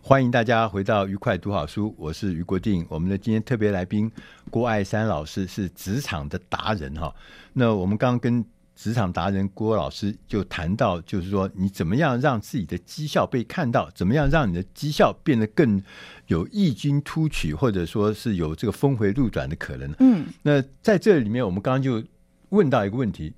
[0.00, 2.86] 欢迎大家回到愉快读好书，我是于国定。
[2.88, 4.10] 我们的今天特别来宾
[4.50, 7.14] 郭爱珊老师是职场的达人哈。
[7.52, 8.42] 那我们刚刚跟
[8.76, 15.82] 职场达人郭老师就谈到，就是说你怎么样让自己的绩效被看到，怎么样让你的绩效变得更
[16.26, 19.90] 有异军突起，或者说是有这个峰回路转的可能。
[19.98, 22.06] 嗯，那在这里面，我们刚刚就
[22.50, 23.32] 问到一个问题：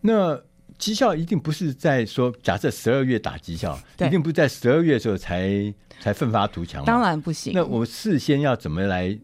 [0.00, 0.40] 那
[0.78, 6.86] 绩效一定不是在说，假设十二月打绩效，一定不是在十二月的时候才才奋发图强吗？
[6.86, 7.52] 当然不行。
[7.54, 9.18] 那我事先要怎么来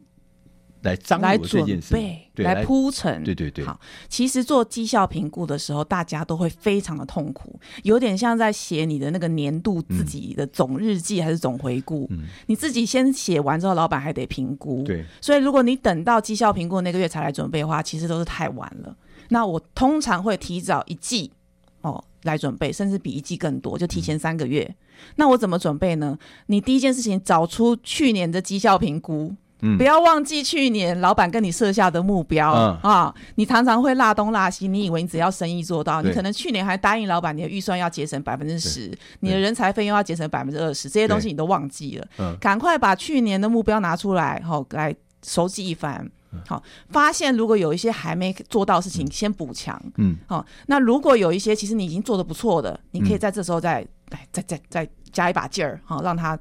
[0.84, 3.64] 来张罗这件事，对，来铺陈，对对对。
[3.64, 12.06] 好，其实做绩效评估的时候，大家都会非常的痛苦，有点像在写你的那个年度自己的总日记还是总回顾。
[12.10, 14.82] 嗯，你自己先写完之后，老板还得评估。
[14.82, 18.94] 对，所以如果你等到绩效评估那个月才来准备的话，其实都是太晚了。
[19.30, 21.32] 那我通常会提早一季
[21.80, 24.62] 哦来准备，甚至比一季更多，就提前三个月。
[24.64, 24.74] 嗯，
[25.16, 26.18] 那我怎么准备呢？
[26.46, 29.34] 你第一件事情找出去年的绩效评估。
[29.78, 33.14] 不要忘记去年老板跟你设下的目标、嗯、啊！
[33.36, 42.36] 你常常会落东落西，你以为你只要生意做到，你可能去年还答应老板你的预算要节省百分之十，你的人才费用要节省百分之二十，这些东西你都忘记了。
[42.38, 46.08] 赶、嗯、快把去年的目标拿出来，好、哦、来熟记一番。
[46.46, 49.80] 好、哦，发现如果有一些还没做到的事情，先补强。
[49.98, 56.36] 嗯，好、哦，那如果有一些其实你已经做的不错的，你可以在这时候再来再再再加一把劲儿，好、哦，让它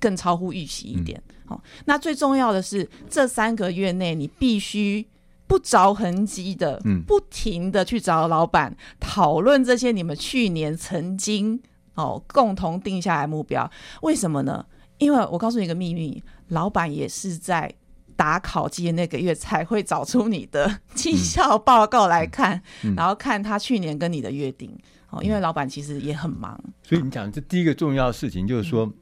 [0.00, 1.22] 更超乎预期一点。
[1.28, 5.06] 嗯好，那最重要的是，这三个月内你必须
[5.46, 11.60] 不着痕迹的，嗯，不停的去找老板讨论这些你们去年曾经
[11.96, 13.70] 哦共同定下来目标。
[14.00, 14.64] 为什么呢？
[14.96, 17.70] 因为我告诉你一个秘密，老板也是在
[18.16, 24.74] 打考绩的那个月才会找出你的绩效报告来看，嗯，然后看他去年跟你的约定。
[25.10, 28.86] 哦，因为老板其实也很忙，所以你讲这第一个重要的事情就是说。
[28.86, 28.94] 嗯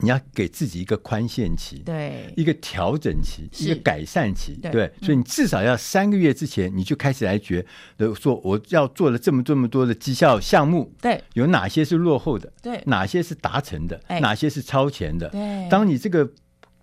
[0.00, 7.64] 你要给自己一个宽限期，对，一个调整期，一个改善期，对，对，所以你至少要三个月之前，你就开始来觉
[7.96, 15.68] 得说，我要做了这么这么多的绩效项目，对，有哪些是落后的，对，哪些是达成的，哎，哪些是超前的，对。
[15.68, 16.30] 当你这个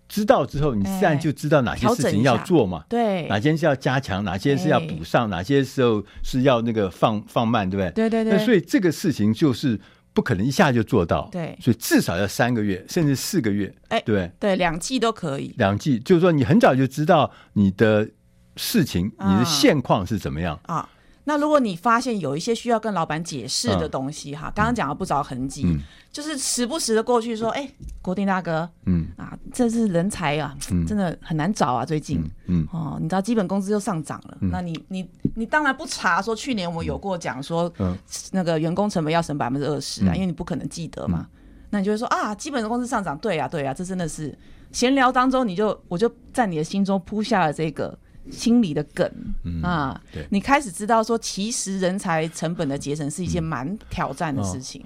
[0.07, 7.91] 知道之后，你自然就知道哪些事情要做嘛，对，哪些是要加强，哪些是要补上，哪些时候是要那个放放慢，对不对？
[7.91, 8.37] 对对对。
[8.37, 9.79] 那所以这个事情就是。
[10.15, 14.31] 不可能一下就做到，对，所以至少要三个月，甚至四个月，哎，对。
[14.39, 15.53] 对，两季都可以。
[15.57, 18.09] 两季就是说，你很早就知道你的
[18.55, 20.57] 事情，嗯、你的现况是怎么样。
[20.67, 20.87] 啊？
[21.25, 25.63] 那如果你发现有一些需要跟老板解释的东西，哈、嗯，刚刚讲的不着痕迹。
[25.65, 25.79] 嗯。
[26.11, 29.07] 就是时不时的过去说，哎、欸，国定大哥，嗯。
[29.17, 32.67] 啊，这是人才啊，嗯、真的很难找啊，最近，嗯，嗯。
[32.71, 37.97] 哦，你知道基本工资又上涨了，嗯、那你你你当然不查说去年我们有过讲说，嗯，
[38.31, 41.39] 那个员工成本要省百分之二十啊，嗯、因为你不可能记得嘛，嗯、
[41.71, 44.33] 那你就会说啊，基本的工资上涨，对啊对啊，这真的是
[44.71, 47.97] 闲聊当中你就我就在你的心中铺下了这个
[48.31, 49.09] 心里的梗，
[49.43, 54.83] 嗯啊，对，你开始知道说，其实人才成本的节省是一件蛮挑战的事情。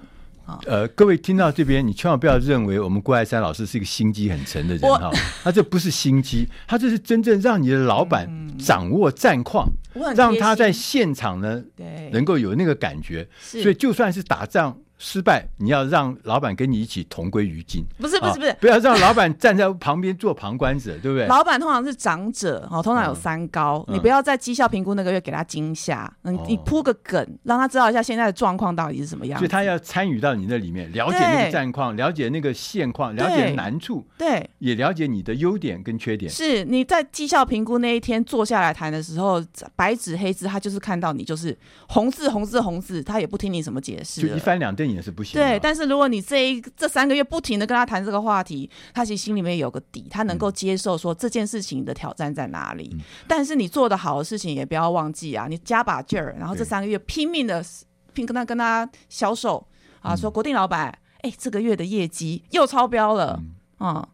[0.66, 5.08] 呃，各位听到这边，你千万不要认为我们郭爱山老师是一个心机很沉的人哈，
[5.44, 9.68] 他这不是心机，他这是真正让你的老板掌握战况，
[10.16, 11.62] 让他在现场呢，
[12.10, 14.76] 能够有那个感觉，所以就算是打仗。
[15.02, 17.82] 失败，你要让老板跟你一起同归于尽。
[17.98, 21.26] 不是不是不是，不要让老板站在旁边做旁观者，对不对？
[21.26, 29.38] 老板通常是长者，哦，通常有三高，嗯、你不要在绩效评估那个月给他惊吓，嗯，你铺个梗，让他知道一下现在的状况到底是什么样。
[29.38, 36.30] 所以他要参与到你那里面，了解那个战况，了解那个现况，了解难处，对，也了解你的优点跟缺点。
[36.30, 39.42] 是你在绩效评估那一天坐下来谈的时候，
[39.74, 41.56] 白纸黑字，他就是看到你就是
[41.88, 45.46] 红字红字红字，他也不听你什么解释，就一翻两瞪眼是不行的。
[45.46, 52.90] 对，但是如果你这一这三个月不停的跟他谈这个话题，他其实心里面有个底，他能够接受说这件事情的挑战在哪里。
[52.94, 57.64] 嗯、但是你做的好的事情也不要忘记啊，你加把劲儿，然后这三个月拼命的
[58.12, 59.66] 拼跟他跟他销售
[60.00, 60.86] 啊，说国定老板，
[61.22, 63.40] 哎、欸，这个月的业绩又超标了，
[63.80, 64.08] 嗯，嗯，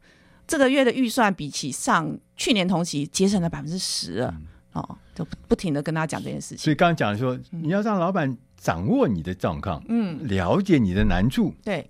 [0.47, 4.35] 这个月的预算比起上去年同期节省了百分之十了，
[4.73, 6.59] 哦、嗯，就不停的跟他讲这件事情。
[6.59, 8.37] 所以刚刚讲说，你要让老板。
[8.57, 11.88] 掌握你的状况，嗯，了解你的难处，对。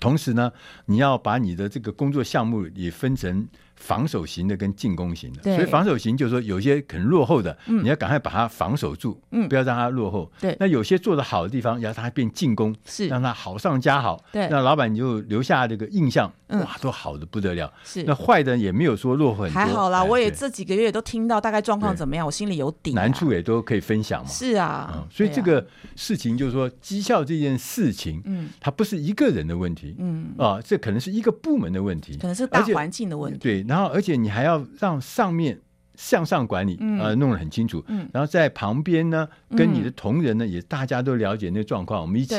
[0.00, 0.52] 同时呢，
[0.86, 3.48] 你要把你的这个工作项目也分成。
[3.84, 10.32] 防守型的跟进攻型的，所以防守型就是说有些可能落后的，你要赶快把它防守住，不要让它落后。
[10.40, 14.24] 对，那有些做的好的地方，要让它变进攻，是让它好上加好。
[14.32, 17.70] 对，那老板你就留下这个印象，哇，都好的不得了。
[17.84, 19.54] 是，那坏的也没有说落后很多。
[19.54, 22.94] 还好啦，我也这几个月都听到大概状况怎么样，我心里有底。
[22.94, 24.30] 难处也都可以分享嘛。
[24.30, 25.62] 是啊，所以这个
[25.94, 33.38] 事情就是说绩效这件事情，嗯，它不是一个人的问题，嗯啊，这可能是一个部门的问题，可能是大环境的问题。
[33.38, 33.62] 对。
[33.74, 35.60] 然后，而且你还要让上面
[35.96, 37.84] 向上管理，嗯、呃，弄得很清楚。
[37.88, 42.36] 嗯、然后在旁边呢，跟你的同仁呢，嗯、也大家都了解那个状况，我们一起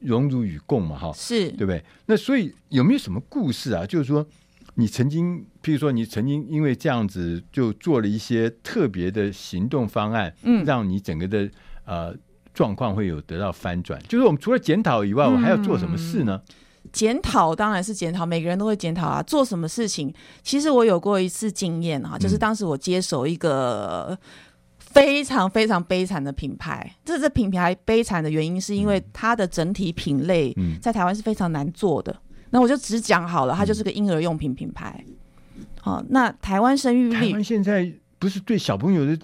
[0.00, 1.82] 荣辱与共嘛，哈，是对不对？
[2.04, 3.86] 那所以有没有什么故事啊？
[3.86, 4.26] 就是说，
[4.74, 11.48] 你曾经，譬如说，你曾经因为这样子就做了一些特别的行动方案，嗯，让你整个的
[11.86, 12.14] 呃
[12.52, 13.98] 状况会有得到翻转。
[14.06, 16.42] 就是我们除了检讨以外，我还要做什么事呢？
[16.46, 16.54] 嗯
[16.92, 19.22] 检讨当然是检讨，每个人都会检讨啊。
[19.22, 24.16] 做什么事情，其实我有过一次经验啊，就是当时我接手一个
[24.78, 26.94] 非常非常悲惨的品牌。
[27.04, 32.14] 这这品牌悲惨的原因，是因为它的整体品类在台湾是非常难做的。
[32.50, 35.04] 那我就只讲好了，它就是个婴儿用品品牌。
[35.80, 39.18] 好，那台湾生育率，台湾现在不是对小朋友的。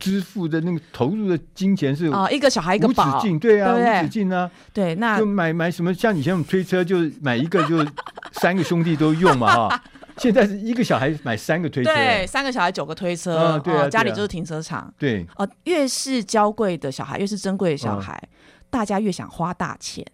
[0.00, 7.86] 支付的那个投入的金钱是啊，一个小孩一个宝，无止境，对啊，无止境啊，对，那就买买什么，像以前我们推车，就买一个就
[8.32, 9.82] 三个兄弟都用嘛哈。
[10.16, 18.22] 现在是一个小孩买三个推车，对，三个小孩九个推车，啊对啊，家里就是停车场，对，哦，越是娇贵的小孩，越是珍贵的小孩，
[18.68, 20.04] 大家越想花大钱，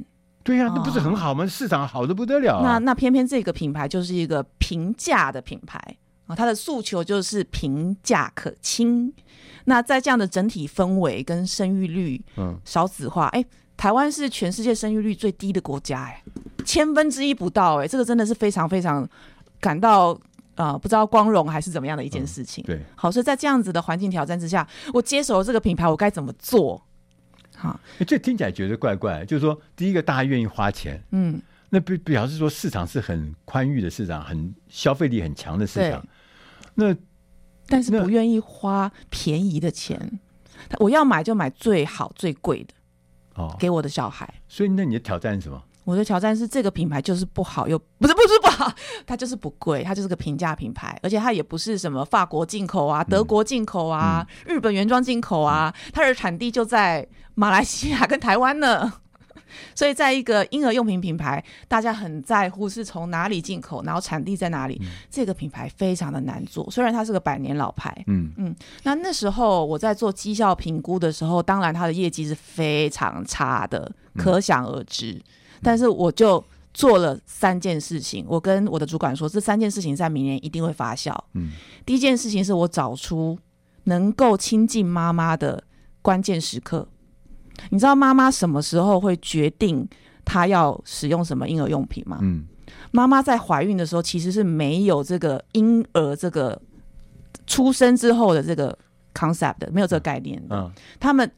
[0.44, 1.44] 对呀，那不是很好吗？
[1.44, 5.80] 市场好的不得了，那那偏偏这个品牌就是一个平价的品牌
[6.28, 9.12] 啊，它的诉求就是平价可亲。
[9.68, 13.46] 那在这样的整体氛围跟生育率，嗯，少子化，哎、欸，
[13.76, 16.22] 台湾是全世界生育率最低的国家、欸，哎，
[16.64, 19.06] 千分之一不到、欸，哎，这个真的是非常非常
[19.58, 20.12] 感到
[20.54, 22.62] 啊、呃，不知道光荣还是怎么样的一件事情。
[22.64, 26.80] 嗯、对，好，所以在这样子的环境挑战之下，我接手了这个品牌，我该怎么做？
[27.56, 36.06] 好，这听起来觉得怪怪，就是说，第一个大家愿意花钱，嗯，那表表示说市场是很宽裕的市场，很消费力很强的市场，
[36.76, 36.94] 那。
[37.68, 40.18] 但是不愿意花便宜的钱，
[40.78, 42.74] 我要买就买最好最贵的
[43.34, 44.32] 哦，给我的小孩。
[44.48, 45.62] 所以那你的挑战是什么？
[45.84, 48.72] 我的挑战是这个品牌就是不好，又 不是不是不好，
[49.06, 57.06] 它就是不贵，它就是个平价品牌，而且它也不是什么法国进口啊、德国进口啊、嗯、日本原装进口啊，它的产地就在
[57.36, 58.92] 马来西亚跟台湾呢。
[59.74, 64.78] 所以，在一个婴儿用品品牌，大家很在乎是从哪里进口，然后产地在哪里。
[64.82, 68.04] 嗯、这个品牌非常的难做，虽然它是个百年老牌。
[68.06, 68.54] 嗯嗯。
[68.82, 75.12] 那那时候我在做绩效评估的时候，当然它的业绩是非常差的，可想而知。
[75.12, 75.22] 嗯、
[75.62, 76.42] 但是我就
[76.74, 81.16] 做了三件事情，我跟我的主管说，这三件事情在明年一定会发酵。
[81.34, 81.52] 嗯。
[81.84, 83.38] 第一件事情是我找出
[83.84, 85.62] 能够亲近妈妈的
[86.02, 86.88] 关键时刻。
[87.70, 89.88] 你知道妈妈什么时候会决定
[90.24, 92.18] 她要使用什么婴儿用品吗？
[92.20, 92.46] 嗯，
[92.90, 96.60] 妈妈在怀孕的时候其实是没有这个婴儿这个
[97.46, 98.76] 出生之后的这个
[99.14, 100.56] concept 的，没有这个概念的。
[100.56, 101.30] 嗯，他们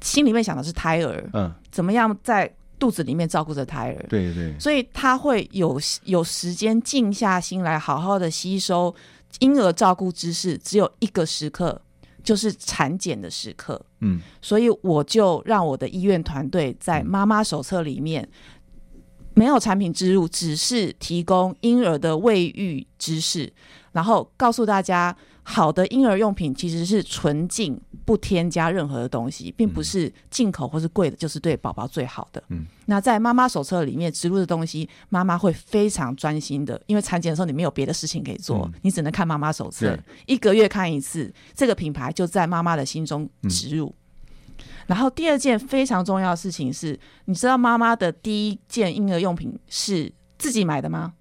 [0.00, 4.06] 心里面想的是胎儿，嗯，怎么样在肚子里面照顾着胎儿？
[4.08, 8.94] 对对，所以他会有有时间静下心来好好的吸收
[9.40, 11.80] 婴儿照顾知识，只有一个时刻。
[12.22, 18.28] 就是产检的时刻，嗯，所以我就让我的医院团队在妈妈手册里面
[19.34, 23.52] 没有产品植入，只是提供婴儿的喂育知识，
[23.92, 25.16] 然后告诉大家。
[25.50, 32.40] 好的婴儿用品其实是纯净，不添加任何的东西，并不是进口或是贵的，就是对宝宝最好的。
[32.50, 43.92] 嗯，那在妈妈手册里面植入的东西，妈妈会非常专心的，因为产检的时候你没有别的事情可以做，嗯、你只能看妈妈手册，一个月看一次，这个品牌就在妈妈的心中植入。
[44.58, 51.14] 嗯、然后第二件非常重要的事情是，你知道妈妈的第一件婴儿用品是自己买的吗？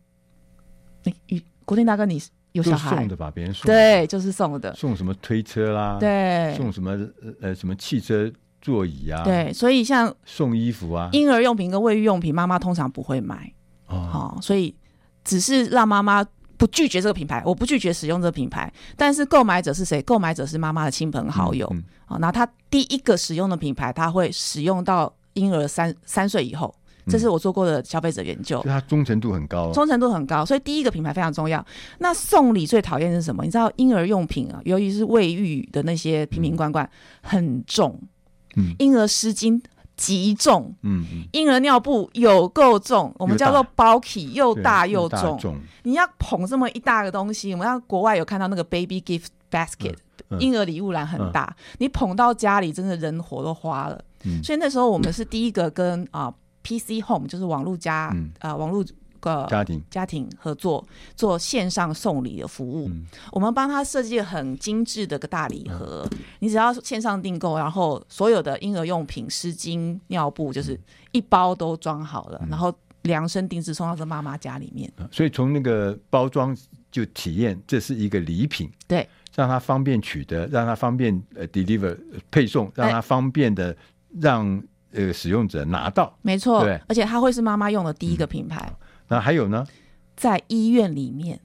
[1.05, 2.21] 哎、欸，国定大哥你。
[2.60, 2.95] 有小孩。
[2.95, 6.97] 送的吧，别人送对，就是送的，送什么推车啦，对，送什么
[7.41, 8.32] 呃什么汽车
[8.62, 13.51] 座椅啊，对，所以像送衣服啊，婴儿用品跟卫浴用品，妈妈通常不会买。
[13.88, 14.76] 哦，所以
[15.24, 16.24] 只是让妈妈
[16.57, 20.01] 不拒绝这个品牌，我不拒绝使用这个品牌，但是购买者是谁？
[20.03, 26.76] 购买者是妈妈的亲朋好友，嗯，好，那他第一个使用的品牌，他会使用到婴儿三三岁以后。
[27.10, 31.66] 这是我做过的消费者研究，它忠诚度很高，忠诚度很高，所以第一个品牌非常重要。
[31.97, 33.43] 那送礼最讨厌是什么？
[33.43, 36.88] 你知道婴儿用品啊，尤其是卫浴的那些瓶瓶罐罐
[37.22, 37.99] 很重，
[38.55, 39.62] 嗯，婴儿湿巾
[39.97, 45.57] 极重，嗯，婴儿尿布有够重，我们叫做 bulky，又大又重。
[45.84, 49.95] 你要捧这么一大个东西，我们要国外有看到那个 baby gift basket，
[50.39, 53.99] 婴儿礼物篮很大，你捧到家里真的人活都花了。
[54.43, 56.34] 所以那时候我们是第一个跟啊。
[56.64, 58.84] PC Home 就是网络家啊、嗯呃，网络
[59.22, 60.86] 个家庭家庭合作
[61.16, 62.88] 做线上送礼的服务。
[62.88, 70.80] 嗯、我们帮他设计了很精致的个大礼盒，嗯、你只要线上订购，然后所有的婴儿用品、湿巾、尿布，就是
[71.12, 74.89] 一包都装好了，嗯、然后量身定制送到这妈妈家里面。
[75.12, 76.55] 所以从那个包装
[76.89, 79.05] 就体验这是一个礼品，对，
[79.36, 81.97] 让他方便取得，让他方便呃 deliver
[82.32, 83.76] 配送，让他方便的
[84.22, 84.64] 让。
[84.91, 88.67] 呃，使用者拿到没错，对，而且它会是妈妈用的第一个品牌。
[88.71, 88.75] 嗯、
[89.09, 89.65] 那还有呢？
[90.15, 91.39] 在医院里面，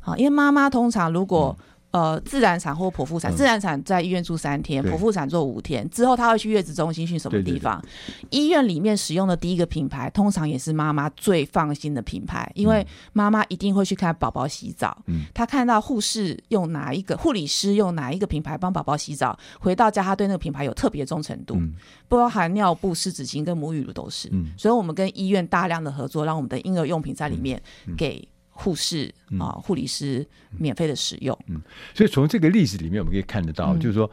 [0.00, 1.56] 好，因为妈妈通常如果、
[1.96, 7.82] 呃自然产或剖腹产，嗯、自然产在医院住三天，剖腹产做五天之后，他会去月子中心去什么地方？
[8.28, 15.02] 医院里面使用的第一个品牌，通常也是妈妈最放心的品牌，因为妈妈一定会去看宝宝洗澡。
[15.06, 21.72] 嗯，他看到护士用哪一个，护理师用哪一个品牌帮宝宝洗澡，回到家她对那个品牌有特别忠诚度，嗯、
[22.08, 24.28] 包含尿布、湿纸巾跟沐浴乳都是。
[24.32, 27.62] 嗯，所以我们跟医院大量的合作，让我们的婴儿用品在里面
[27.96, 28.28] 给。
[28.56, 30.26] 护士啊，护理师
[30.58, 31.38] 免费的使用。
[31.46, 31.60] 嗯，
[31.94, 34.10] 所以从这个例子里面，我们可以看得到，嗯、就是说，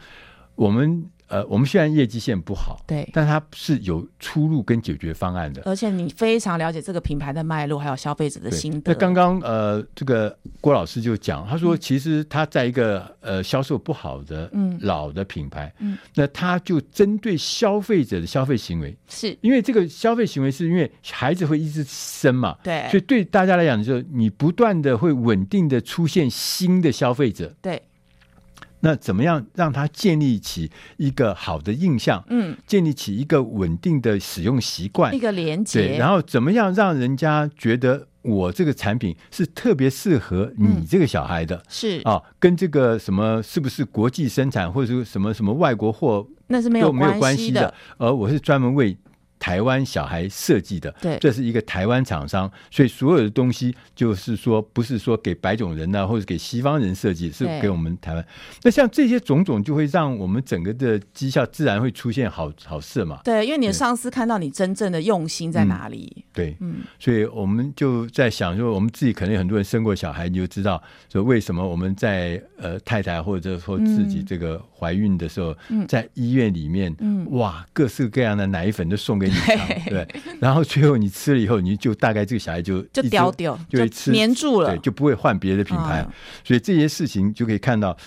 [0.55, 5.63] 我们呃，我们虽然业绩线不好，对，但它是有出路跟解决方案的。
[5.65, 8.93] 而且你非常了解这个品牌的脉络，还有消费者的心得。
[8.93, 27.81] 那刚刚呃，这个郭老师就讲，他说，其实他在一个、嗯、呃销售不好的嗯老的品牌，嗯，那他就针对消费者的消费行为，是因为这个消费行为是因为孩子会一直生嘛，对，所以对大家来讲，就是你不断的会稳定的出现新的消费者，对。
[28.84, 32.21] 那怎么样让他建立起一个好的印象？
[32.27, 35.88] 嗯，建立起一个稳定的使用习惯，一个连接。
[35.88, 41.55] 对，然后怎么样让人家觉得我这个产品是特别适合你这个小孩的？
[41.55, 47.73] 嗯、是啊，跟这个什么是不是国际生产，或者说什么什么外国货，那是没有没有关系的。
[47.97, 48.97] 而我是专门为。
[49.43, 58.25] 台湾小孩设计的，对，这是一个台湾厂商，所以所有的东西就是说，不是说给白种人呢、啊，或者给西方人设计，是给我们台湾。
[58.61, 63.19] 那像这些种种，就会让我们整个的绩效自然会出现好好事嘛。
[63.25, 66.09] 对，因为你的上司看到你真正的用心在哪里。
[66.15, 70.81] 嗯、对，嗯，所以我们就在想说，我们自己可能有很多人生过小孩，你就知道
[71.11, 79.89] 说为什么我们在呃太太或者说自己这个怀孕的时候，嗯、在医院里面，嗯，哇，各式各样的奶粉都送给你。
[79.89, 80.07] 对，
[80.39, 86.01] 然后最后你吃了以后，你就大概这个小孩就就掉掉，就会吃黏住了，对，就不会换别的品牌。
[86.01, 86.11] 哦、
[86.43, 87.97] 所以这些事情就可以看到，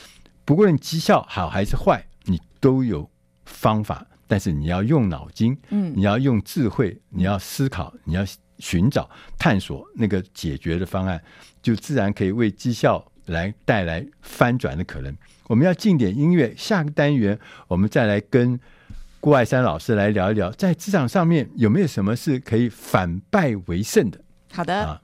[0.45, 3.09] 不论绩效好还是坏，你都有
[3.45, 8.25] 方法，但是你要用脑筋，嗯，你要用智慧，你要思考，你要
[8.59, 9.09] 寻找、
[9.39, 11.21] 探索那个解决的方案，
[11.63, 15.17] 就自然可以为绩效来带来翻转的可能。
[15.49, 18.59] 我们要进点音乐，下个单元我们再来跟。
[19.21, 24.21] 郭爱山老师来聊一聊，在职场上面有没有什么是可以反败为胜的？
[24.53, 24.75] 好的。
[24.75, 25.03] 啊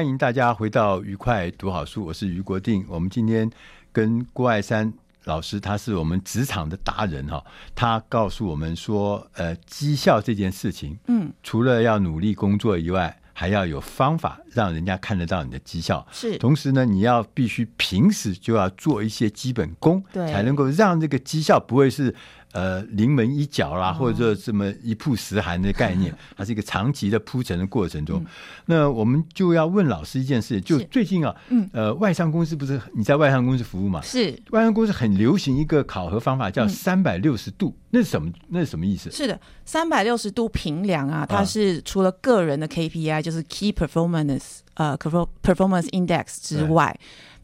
[0.00, 2.82] 欢迎大家回到愉快读好书，我是于国定。
[2.88, 3.50] 我们今天
[3.92, 4.90] 跟郭爱山
[5.24, 7.44] 老师，他是我们职场的达人哈，
[7.74, 16.06] 他告诉我们说，呃，绩效这件事情，嗯，除了要努力工作以外，还要有方法让人家看得到你的绩效。
[16.10, 22.14] 是，同时呢，你要必须平时就要做一些基本功，对，才能够让这个绩效不会是
[22.52, 28.24] 呃临门一脚啦，或者说这么一曝十寒的概念， 它是一个长期的铺陈的过程中。
[28.66, 34.00] 那我们就要问老师一件事，就最近啊，嗯呃，外商公司不是你在外商公司服务嘛？
[34.02, 38.30] 是外商公司很流行一个考核方法，叫三百六十度，那是什么？
[38.48, 39.10] 那是什么意思？
[39.10, 46.98] 是的，三百六十度评量啊，它是除了个人的 KPI，就是 Key Performance 呃 Performance Index 之外，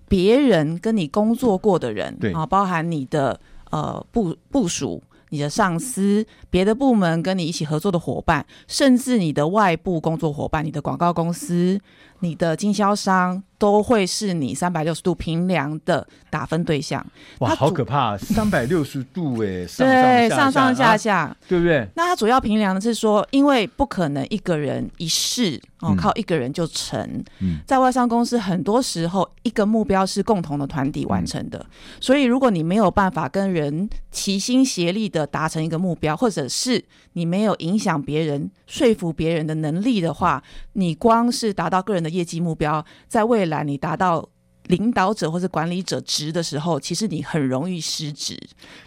[0.09, 3.38] 别人跟你工作过的人，对啊，包含你的。
[3.71, 11.81] 呃，部部署、你的上司、别的部门跟你一起合作的伙伴，甚至你的外部工作伙伴、你的广告公司、
[12.21, 13.43] 你的经销商。
[13.59, 17.04] 都会是你三百六十度平量的打分对象。
[17.38, 18.16] 哇，好可怕！
[18.18, 21.86] 三百六十度哎，对，上上下下，啊，对不对？
[21.94, 27.00] 那它主要评量的是说，因为不可能一个人一试哦，靠一个人就成。
[27.40, 31.66] 嗯，在外商公司，很多时候一个目标是共同的团体完成的，嗯，
[32.00, 36.84] 所以如果你没有办法跟人齐心协力的达成一个目标，或者是
[37.14, 40.42] 你没有影响别人、说服别人的能力的话，
[40.74, 44.28] 你光是达到个人的业绩目标，在未来你达到
[44.64, 48.36] 领导者或者管理者职的时候，其实你很容易失职。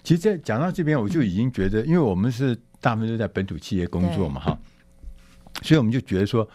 [0.03, 4.59] 其实，在讲到这边，我就已经觉得，因为我们是大部分都在本土企业工作嘛，哈，
[5.61, 6.45] 所以我们就觉得说，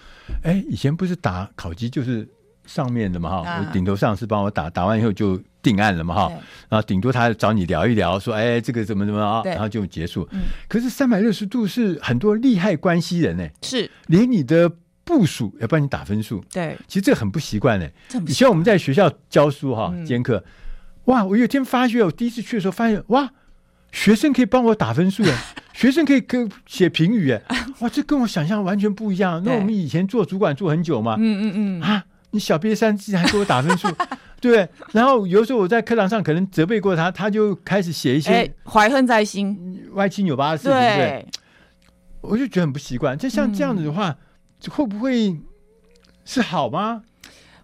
[0.42, 2.28] 哎，以前不是打考绩就是
[2.66, 6.28] 上面的嘛，哈，顶头上司帮我打，打完以后就定案了嘛，哈，
[6.68, 10.28] 然后顶多他找你聊一聊，说，哎，这个怎么怎么啊，然后就结束。
[10.68, 13.90] 可是三百六十度是很多利害关系人呢，是。
[14.08, 14.70] 连你的。
[15.04, 17.86] 部署要帮你打分数，对，其实这很不习惯呢。
[18.26, 20.42] 以前我们在学校教书哈，兼课，
[21.04, 23.30] 哇，我有一天发觉，我第一次去的时候发现，哇，
[23.92, 25.38] 学生可以帮我打分数哎，
[25.74, 27.42] 学生可以跟写评语哎，
[27.80, 29.42] 哇，这跟我想象完全不一样。
[29.44, 33.86] 那我们以前做主管做很久嘛，嗯嗯嗯，啊，你小瘪三竟然还给我打分数，
[34.40, 34.66] 对。
[34.92, 41.26] 然后有时候我在课堂上可能责备过他，他就开始写一些怀恨在心、歪七扭八的事情，对。
[42.22, 43.18] 我就觉得很不习惯。
[43.18, 44.16] 就像这样子的话。
[44.70, 45.36] 会不会
[46.24, 47.02] 是好吗？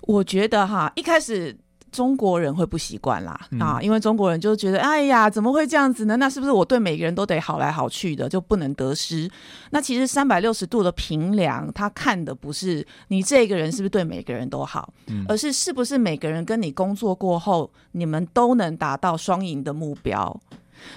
[0.02, 1.56] 我觉得哈，一开始
[1.92, 6.16] 中国人会不习惯啦、嗯、啊，因为中国人就觉得，哎呀，怎么会这样子呢？
[6.16, 9.30] 那是不是我对每个人都得好来好去的，就不能得失？
[9.70, 20.40] 那其实三百六十度的评量，他看的不是你这个人是不是对每个人都好，嗯、而是是不是每个人跟你工作过后，你们都能达到双赢的目标。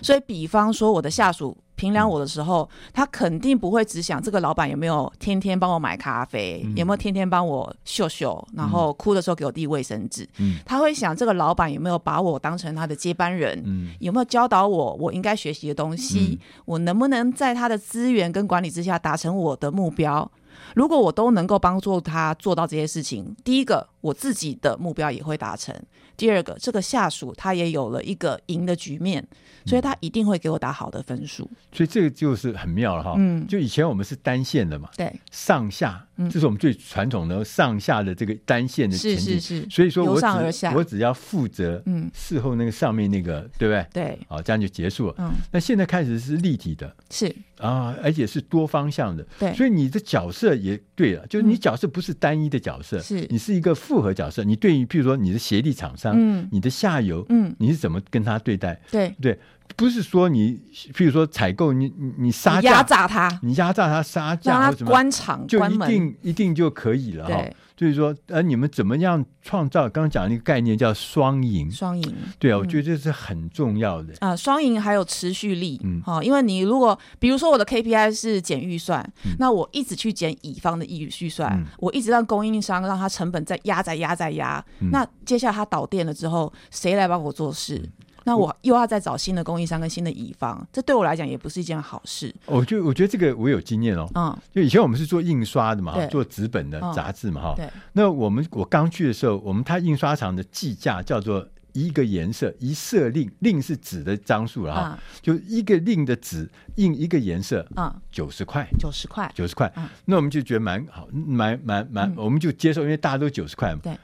[0.01, 1.57] 所以，比方说我的下属。
[1.83, 10.25] 评量我的时候，他肯定不会只想这个老板有没有天天帮我买咖啡，嗯、有没有天天帮我秀秀，然后哭的时候给我递卫生纸。
[10.37, 20.31] 嗯、他会想这个老板有没有把我当成他的接班人，嗯、有没有教导我我应该学习的东西，嗯、我能不能在他的资源跟管理之下达成我的目标？
[20.73, 25.73] 如果我都能够帮助他做到这些事情，第一个我自己的目标也会达成，
[26.15, 29.27] 第二个这个下属他也有了一个赢的局面。
[29.65, 33.15] 所以他一定会给我打好的分数，嗯，所以这个就是很妙了哈。
[33.17, 39.39] 嗯，就以前我们是单线的嘛，对，上下，这是我们最传统的上下的这个单线的前进。
[39.39, 39.69] 是是是。
[39.69, 43.87] 所以说我只我只要负责，嗯，事后那个上面那个，对不对？
[43.93, 45.15] 对，好，这样就结束了。
[45.19, 49.25] 嗯，那现在开始是立体的，是啊，而且是多方向的。
[49.39, 54.43] 对，所以你的角色也对了，就是你角色不是单一的角色，是你是一个复合角色。
[54.43, 58.79] 你对于譬如说你的协力厂商，嗯，你的下游，嗯，你是怎么跟他对待？
[58.89, 59.39] 对对。
[59.75, 60.59] 不是说你，
[60.93, 67.43] 譬如说采购，你你你杀价，压榨他，你压榨他杀价，或者关厂就一定一定就可以了哈。
[67.83, 69.81] 就是说，呃，你们怎么样创造？
[69.89, 72.15] 刚刚讲那个概念叫双赢，双赢。
[72.39, 74.13] 对啊，我觉得这是很重要的。
[74.19, 74.33] 啊。
[74.35, 79.05] 双赢还有持续力，嗯，好，因为你如果比如说我的 KPI 是减预算，
[79.37, 87.89] 那我一直去减乙方的预预算，我一直让供应商让他成本再压再压再压，那接下来他导电了之后，谁来帮我做事？
[88.25, 92.33] 那我又要再找新的供应商跟新的乙方，这对我来讲也不是一件好事。
[92.45, 97.69] 我就我觉得这个我有经验哦，嗯，就以前我们是做印刷的嘛，做纸本的杂志嘛，哈，对。
[97.91, 109.71] 那我们我刚去的时候，我们它印刷厂的计价叫做一个颜色一色令，令是纸的张数了哈，就一个令的纸印一个颜色，嗯，九十块，九十块，九十块。
[110.05, 113.79] 那我们就觉得蛮好，蛮蛮蛮，我们就接受，因为大家都九十块嘛。
[113.83, 113.97] 对。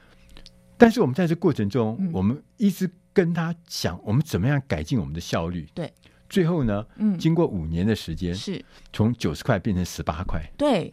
[0.76, 2.90] 但是我们在这过程中，我们一直。
[3.12, 5.66] 跟他讲，我们怎么样改进我们的效率？
[5.74, 5.92] 对，
[6.28, 10.40] 最后呢，嗯，经过五年的时间，是从九十块变成十八块。
[10.56, 10.92] 对，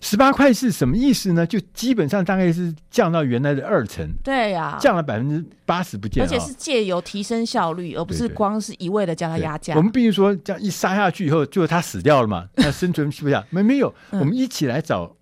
[0.00, 1.46] 十八块是什么意思呢？
[1.46, 4.08] 就基本上大概是降到原来的二成。
[4.24, 9.74] 对呀，降了百分之八十不见，而且是借由提升效率，而不是光是一味的叫他压价。
[9.76, 12.48] 我们必须说，这样一杀下去以后，最后他死掉了嘛？
[12.56, 13.94] 他生存不下，没没有？
[14.12, 15.14] 我们一起来找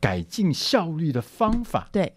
[0.00, 1.88] 改进效率的方法。
[1.92, 2.12] 对。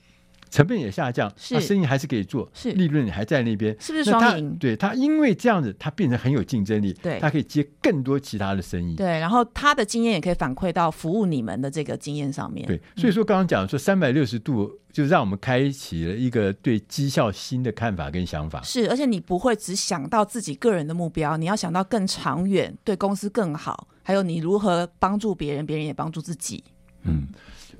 [0.49, 4.55] 成本也下降，是他生意还是可以做，是利润还在那边，是不是他双赢？
[4.57, 12.65] 对他，因为这样子，他变成很有竞争力，对他可以接更多其他的生意，对，然后他的经验也可以反馈到服务你们的这个经验上面。
[12.65, 18.61] 对，所以说刚刚讲说三百六十度，就让我们开启了一个对绩效新的看法跟想法。
[18.63, 26.63] 是，而且你不会只想到自己个人的目标，你要想到更长远，对公司更好，还有你如何帮助别人，别人也帮助自己。
[27.03, 27.27] 嗯，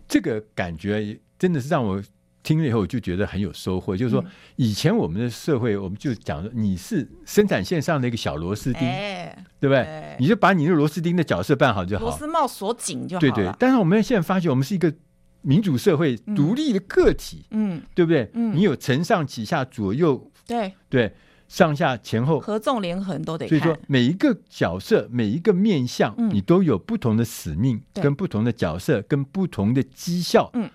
[0.07, 2.01] 这个感觉真的是让我。
[2.48, 4.24] 听了以后我就觉得很有收获，就是说
[4.56, 9.80] 以前我们的社会，我们就讲说你是生产线上的一个小螺丝钉，哎、对不对？
[9.80, 13.20] 哎、你就把你的螺丝钉的角色办好就好，螺丝帽锁紧就好。
[13.20, 13.52] 对对。
[13.60, 14.93] 但是我们现在发现，我们是一个
[15.41, 18.32] 民主社会，嗯、独立的个体，嗯，对不对？
[18.34, 21.14] 嗯，你有承上启下左右，对对，
[21.50, 23.45] 上下前后合纵连横都得。
[23.50, 30.70] 所以说每一个角色，每一个面向，嗯、你都有不同的使命，跟不同的角色，跟不同的绩效，嗯。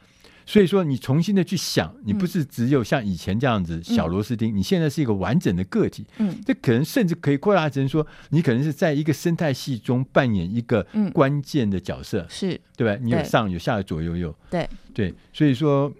[0.53, 6.07] 所以说，你重新的去想，你不是只有像以前这样子小螺丝钉，嗯、你现在是一个完整的个体。
[6.19, 13.01] 嗯，这可能甚至可以扩大成说，你可能是在一个生态系中扮演一个关键的角色，是、嗯、对吧？
[13.03, 14.69] 你有上有下有左右右，对。
[14.93, 15.15] 对。
[15.33, 15.91] 所以说，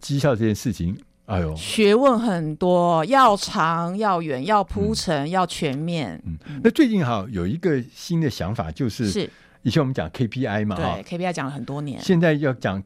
[0.00, 6.22] 绩效这件事情，哎呦，学问很多，要长要远，要铺陈，嗯、要全面。
[6.24, 9.28] 嗯，那最近哈有一个新的想法，就是是。
[9.62, 12.80] 以前我们讲 KPI 嘛，对，KPI 讲了很多年，现在要讲。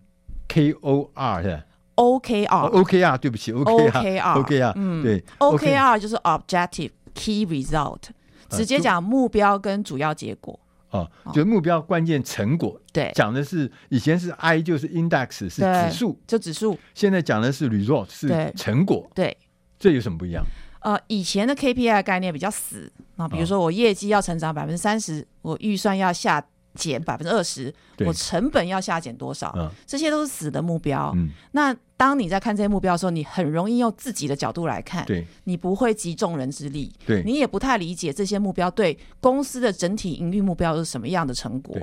[0.51, 1.63] K O R 是
[1.95, 8.01] O K R，O K R，对不起，O K R，O K R，嗯，对，O K R 就是 Objective Key Result，
[8.49, 10.59] 直接讲目标跟主要结果。
[10.91, 12.81] 哦，就目标、关键、成果。
[12.93, 16.77] 对，讲的是以前是 I 就是 Index 是指数，就指数。
[16.95, 19.09] 现在讲的是 Result 是成果。
[19.15, 19.37] 对，
[19.79, 20.45] 这有什么不一样？
[20.81, 26.45] 呃，以前的 K P I 概念比较死啊，比如说我业绩要成长百分之三十，我预算要下。
[26.75, 27.73] 减百分之二十，
[28.07, 29.53] 我成本要下减多少？
[29.57, 31.13] 嗯、这些都是死的目标。
[31.17, 41.77] 嗯、那当你在看这些目标的时候，你很容易用自己的角度来看，对你不会集众人之力，对你也不太理解这些目标对公司的整体营运目标是什么样的成果。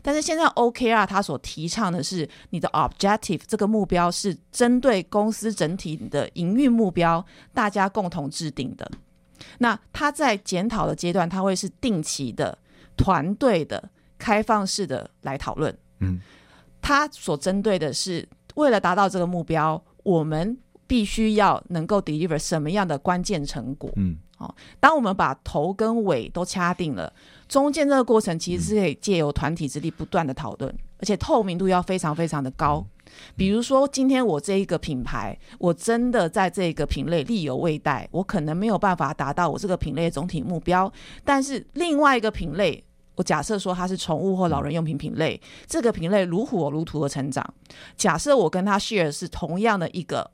[0.00, 8.88] 但是现在 OKR 它所提倡的是，你的 objective 这个目标是针对公司整体的营运目标，大家共同制定的。
[9.58, 12.56] 那他在检讨的阶段，他会是定期的、
[12.96, 13.90] 团队的。
[14.24, 16.18] 开放式的来讨论，嗯，
[16.80, 20.56] 他所针对的是为了达到这个目标，我们
[20.86, 27.12] 必须要能够 deliver 什么样的关键成果，嗯，哦，当我们把头跟尾都掐定了，
[27.46, 32.82] 中间这个过程其实是可以借由团体之力不断的讨论，而且透明度要非常非常的高。
[33.36, 40.90] 比如说，今天我这一个品牌，我真的在这个品类力有未逮，我可能没有办法达到我这个品类的总体目标，
[41.24, 42.82] 但是另外一个品类。
[43.16, 47.54] 我假设说它是宠物或老人用品品类，嗯、这个品类如火如荼的成长。
[47.96, 50.30] 假设我跟他 share 是同样的一个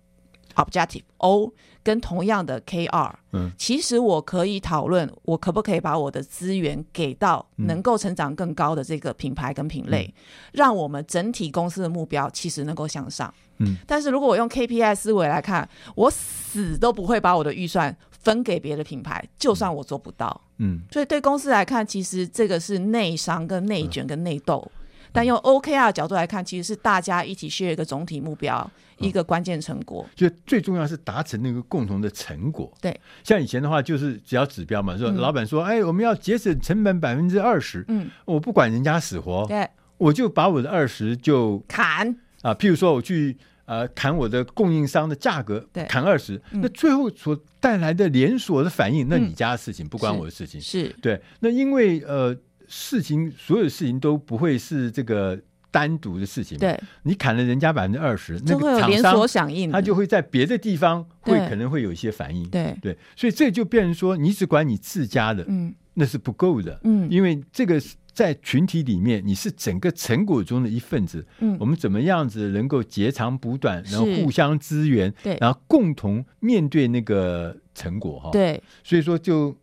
[0.55, 1.53] objective O，
[1.83, 10.23] 跟同样的 KR，嗯，其实我可以讨论，我可不可以把我的资源给到能够成长更高的这个品牌跟品类，嗯、
[10.53, 13.33] 让我们整体公司的目标其实能够向上。
[13.59, 17.95] 嗯，但是如果我用 KPI 思维来看，我死都不会把我的预算。
[18.21, 24.63] 分给别的品牌，就算我做不到，嗯，所以对公司来看，其实这个是内伤、跟内卷、跟内斗。
[24.75, 30.07] 嗯、但用 OKR 的角度来看，其实是大家一起 share 一个总体目标，嗯、一个关键成果。
[30.15, 32.71] 就最重要是达成那个共同的成果。
[32.79, 32.95] 对，
[33.25, 39.67] 像以前的话，就是只要指标嘛，说老板说，嗯、哎，我们要节省成本百分之二十，嗯，我不管人家死活，对，
[39.97, 42.53] 我就把我的二十就砍啊。
[42.53, 43.39] 譬如说，我去。
[43.71, 50.97] 呃，砍我的供应商的价格，砍二十、嗯，那最后所带来的连锁的反应，嗯、那你家的事情不关我的事情，是，是。
[51.01, 51.23] 对。
[51.39, 55.41] 那因为呃，事情所有的事情都不会是这个
[55.71, 62.77] 单独的事情，对，你砍了人家百分之二十，那个厂商响应，他就会在别的地方会可能会有一些反应，对。
[62.83, 67.95] 对，所以这就变成说，你只管你自家的，嗯，那是不够的，嗯，因为这个是。
[68.21, 71.27] 在群体里面，你是整个成果中的一份子。
[71.39, 78.29] 嗯，我们怎么样子能够截长补短，然后互相支援，对，然后共同面对那个成果哈。
[78.31, 79.57] 对，所以说就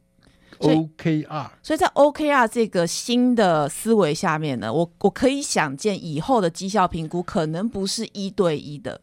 [0.57, 1.51] OKR。
[1.61, 8.99] 所以在 OKR 这个新的思维下面呢，我我可以想见以后的绩效评估可能不是一对一的，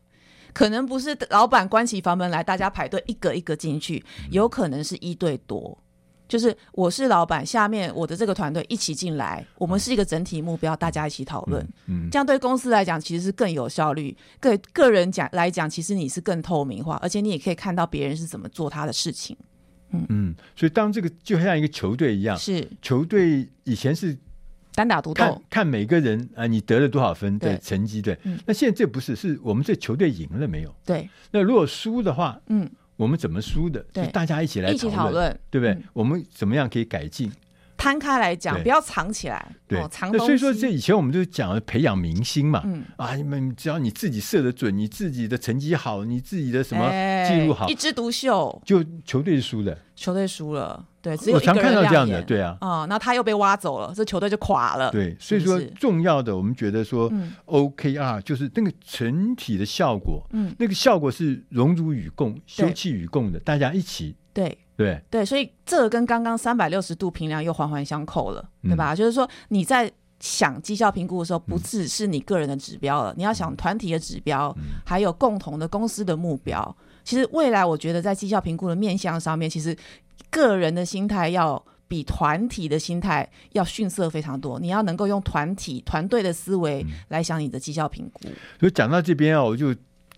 [0.52, 5.78] 可能不是老板关起房门来，大家排队一个一个进去，有可能是一对多。
[6.27, 11.62] 就是我是老板，下面我的这个团队一起进来，我们是一个整体目标，大家一起讨论。
[11.87, 19.37] 嗯，嗯，这样对公司来讲其实是更有效率，对个人讲来讲，其实你是更透明化，而且你也可以看到别人是怎么做他的事情。
[19.91, 20.07] 嗯。
[20.09, 22.66] 嗯，所以当这个就像一个球队一样，是。
[22.81, 24.16] 球队以前是
[24.75, 27.59] 单打独斗，看看每个人啊，你得了多少分的对。
[27.59, 28.18] 成绩，对。
[28.25, 28.39] 嗯。
[28.47, 30.75] 那现在这不是，是我们这球队赢了没有？
[30.85, 33.84] 对，那如果输的话，嗯，我们怎么输的？
[33.92, 35.72] 就大家一起来讨论，对不对？
[35.74, 37.30] 嗯我们怎么样可以改进？
[37.85, 40.11] 摊开来讲，不要藏起来，对，哦、藏。
[40.11, 42.82] 那所以说，这以前我们就讲培养明星嘛，嗯。
[42.97, 49.78] 啊，你们只要你自己射得准，你自己的成绩好，你自己的什么哎记录好，一枝独秀，就球队是输的。
[49.97, 54.91] 球队输了，对，只有我常看到这样的，对啊，啊、那他又被挖走了，这球队就垮了。
[54.91, 68.95] 对，所以说重要的，我们觉得说嗯，OKR 就是那个整体的效果，嗯，那个效果是荣辱与共、休戚与共的，大家一起，对对，对，所以这个跟刚刚三百六十度评量又环环相扣了，对吧？
[68.95, 76.77] 就是说你在想绩效评估的时候，不只是你个人的指标了，你要想团体的指标，还有共同的公司的目标。
[77.05, 79.77] 其实未来我觉得在绩效评估的面向上面，其实
[80.31, 84.59] 个人的心态要比团体的心态要逊色非常多。
[84.59, 88.22] 你要能够用团体团队的思维来想你的绩效评估。
[88.59, 89.75] 所以讲到这边啊，我就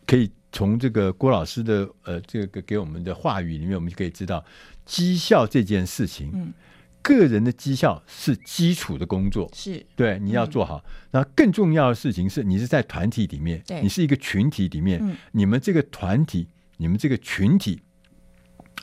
[0.07, 4.45] 可以从这个郭老师的呃这个给我们的话语里面，我们就可以知道
[4.85, 6.53] 绩效这件事情，嗯，
[7.03, 9.85] 个人的绩效是基础的工作，是。
[9.95, 10.83] 对，你要做好。
[11.11, 17.83] 然后更重要的事情是你是在团体里面对，你是一个群体里面嗯，你们这个团体，你们这个群体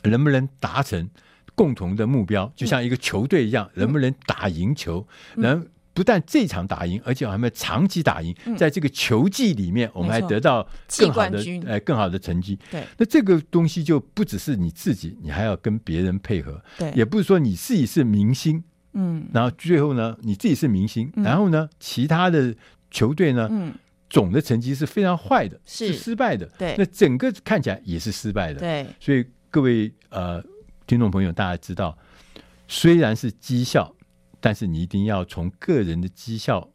[0.04, 1.08] 能不能达成
[1.54, 2.52] 共同的目标？
[2.54, 5.06] 就像一个球队一样，能不能打赢球？
[5.36, 10.68] 能不但这场打赢，而且还要长期打赢，在这个球季里面，我们还得到
[10.98, 12.58] 更好的更好的成绩。
[12.70, 12.84] 对。
[12.98, 18.62] 那这个东西就不只是你自己，你还要跟别人配合，对，也不是说你自己是明星，
[18.94, 19.26] 嗯。
[19.32, 22.52] 然后最后呢，你自己是明星，然后呢，其他的
[22.90, 23.72] 球队呢，嗯，
[24.10, 25.92] 总的成绩是非常坏的，是。
[25.92, 26.74] 失败的，对。
[26.76, 30.42] 那整个看起来也是失败的，对，所以各位呃
[30.88, 31.96] 听众朋友，大家知道，
[32.66, 33.94] 虽然是绩效，
[34.44, 36.68] 但是你一定要从个人的绩效，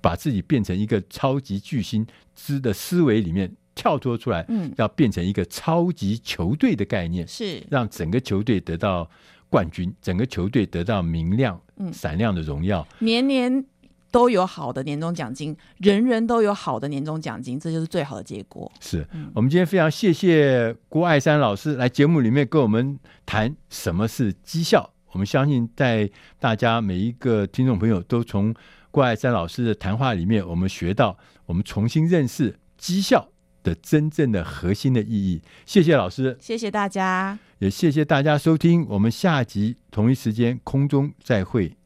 [0.00, 9.08] 把自己变成一个超级巨星之的思维里面跳脱出来，嗯要变成一个超级球队的概念，是让整个球队得到
[9.48, 12.84] 冠军，整个球队得到明亮、嗯闪亮的荣耀。
[12.98, 13.64] 年年
[14.10, 18.72] 都有好的年终奖金，人人都有好的年终奖金，这就是最好的结果。
[18.80, 24.92] 是我们今天非常谢谢郭爱山老师来节目里面跟我们谈什么是绩效。
[25.12, 28.54] 我们相信在大家每一个听众朋友都从
[28.90, 33.28] 郭爱山老师的谈话里面，我们学到我们重新认识绩效
[33.62, 35.40] 的真正的核心的意义。
[35.64, 37.38] 谢谢老师，谢谢大家。
[37.58, 38.86] 也谢谢大家收听。
[38.88, 41.77] 我们下集同一时间空中再会。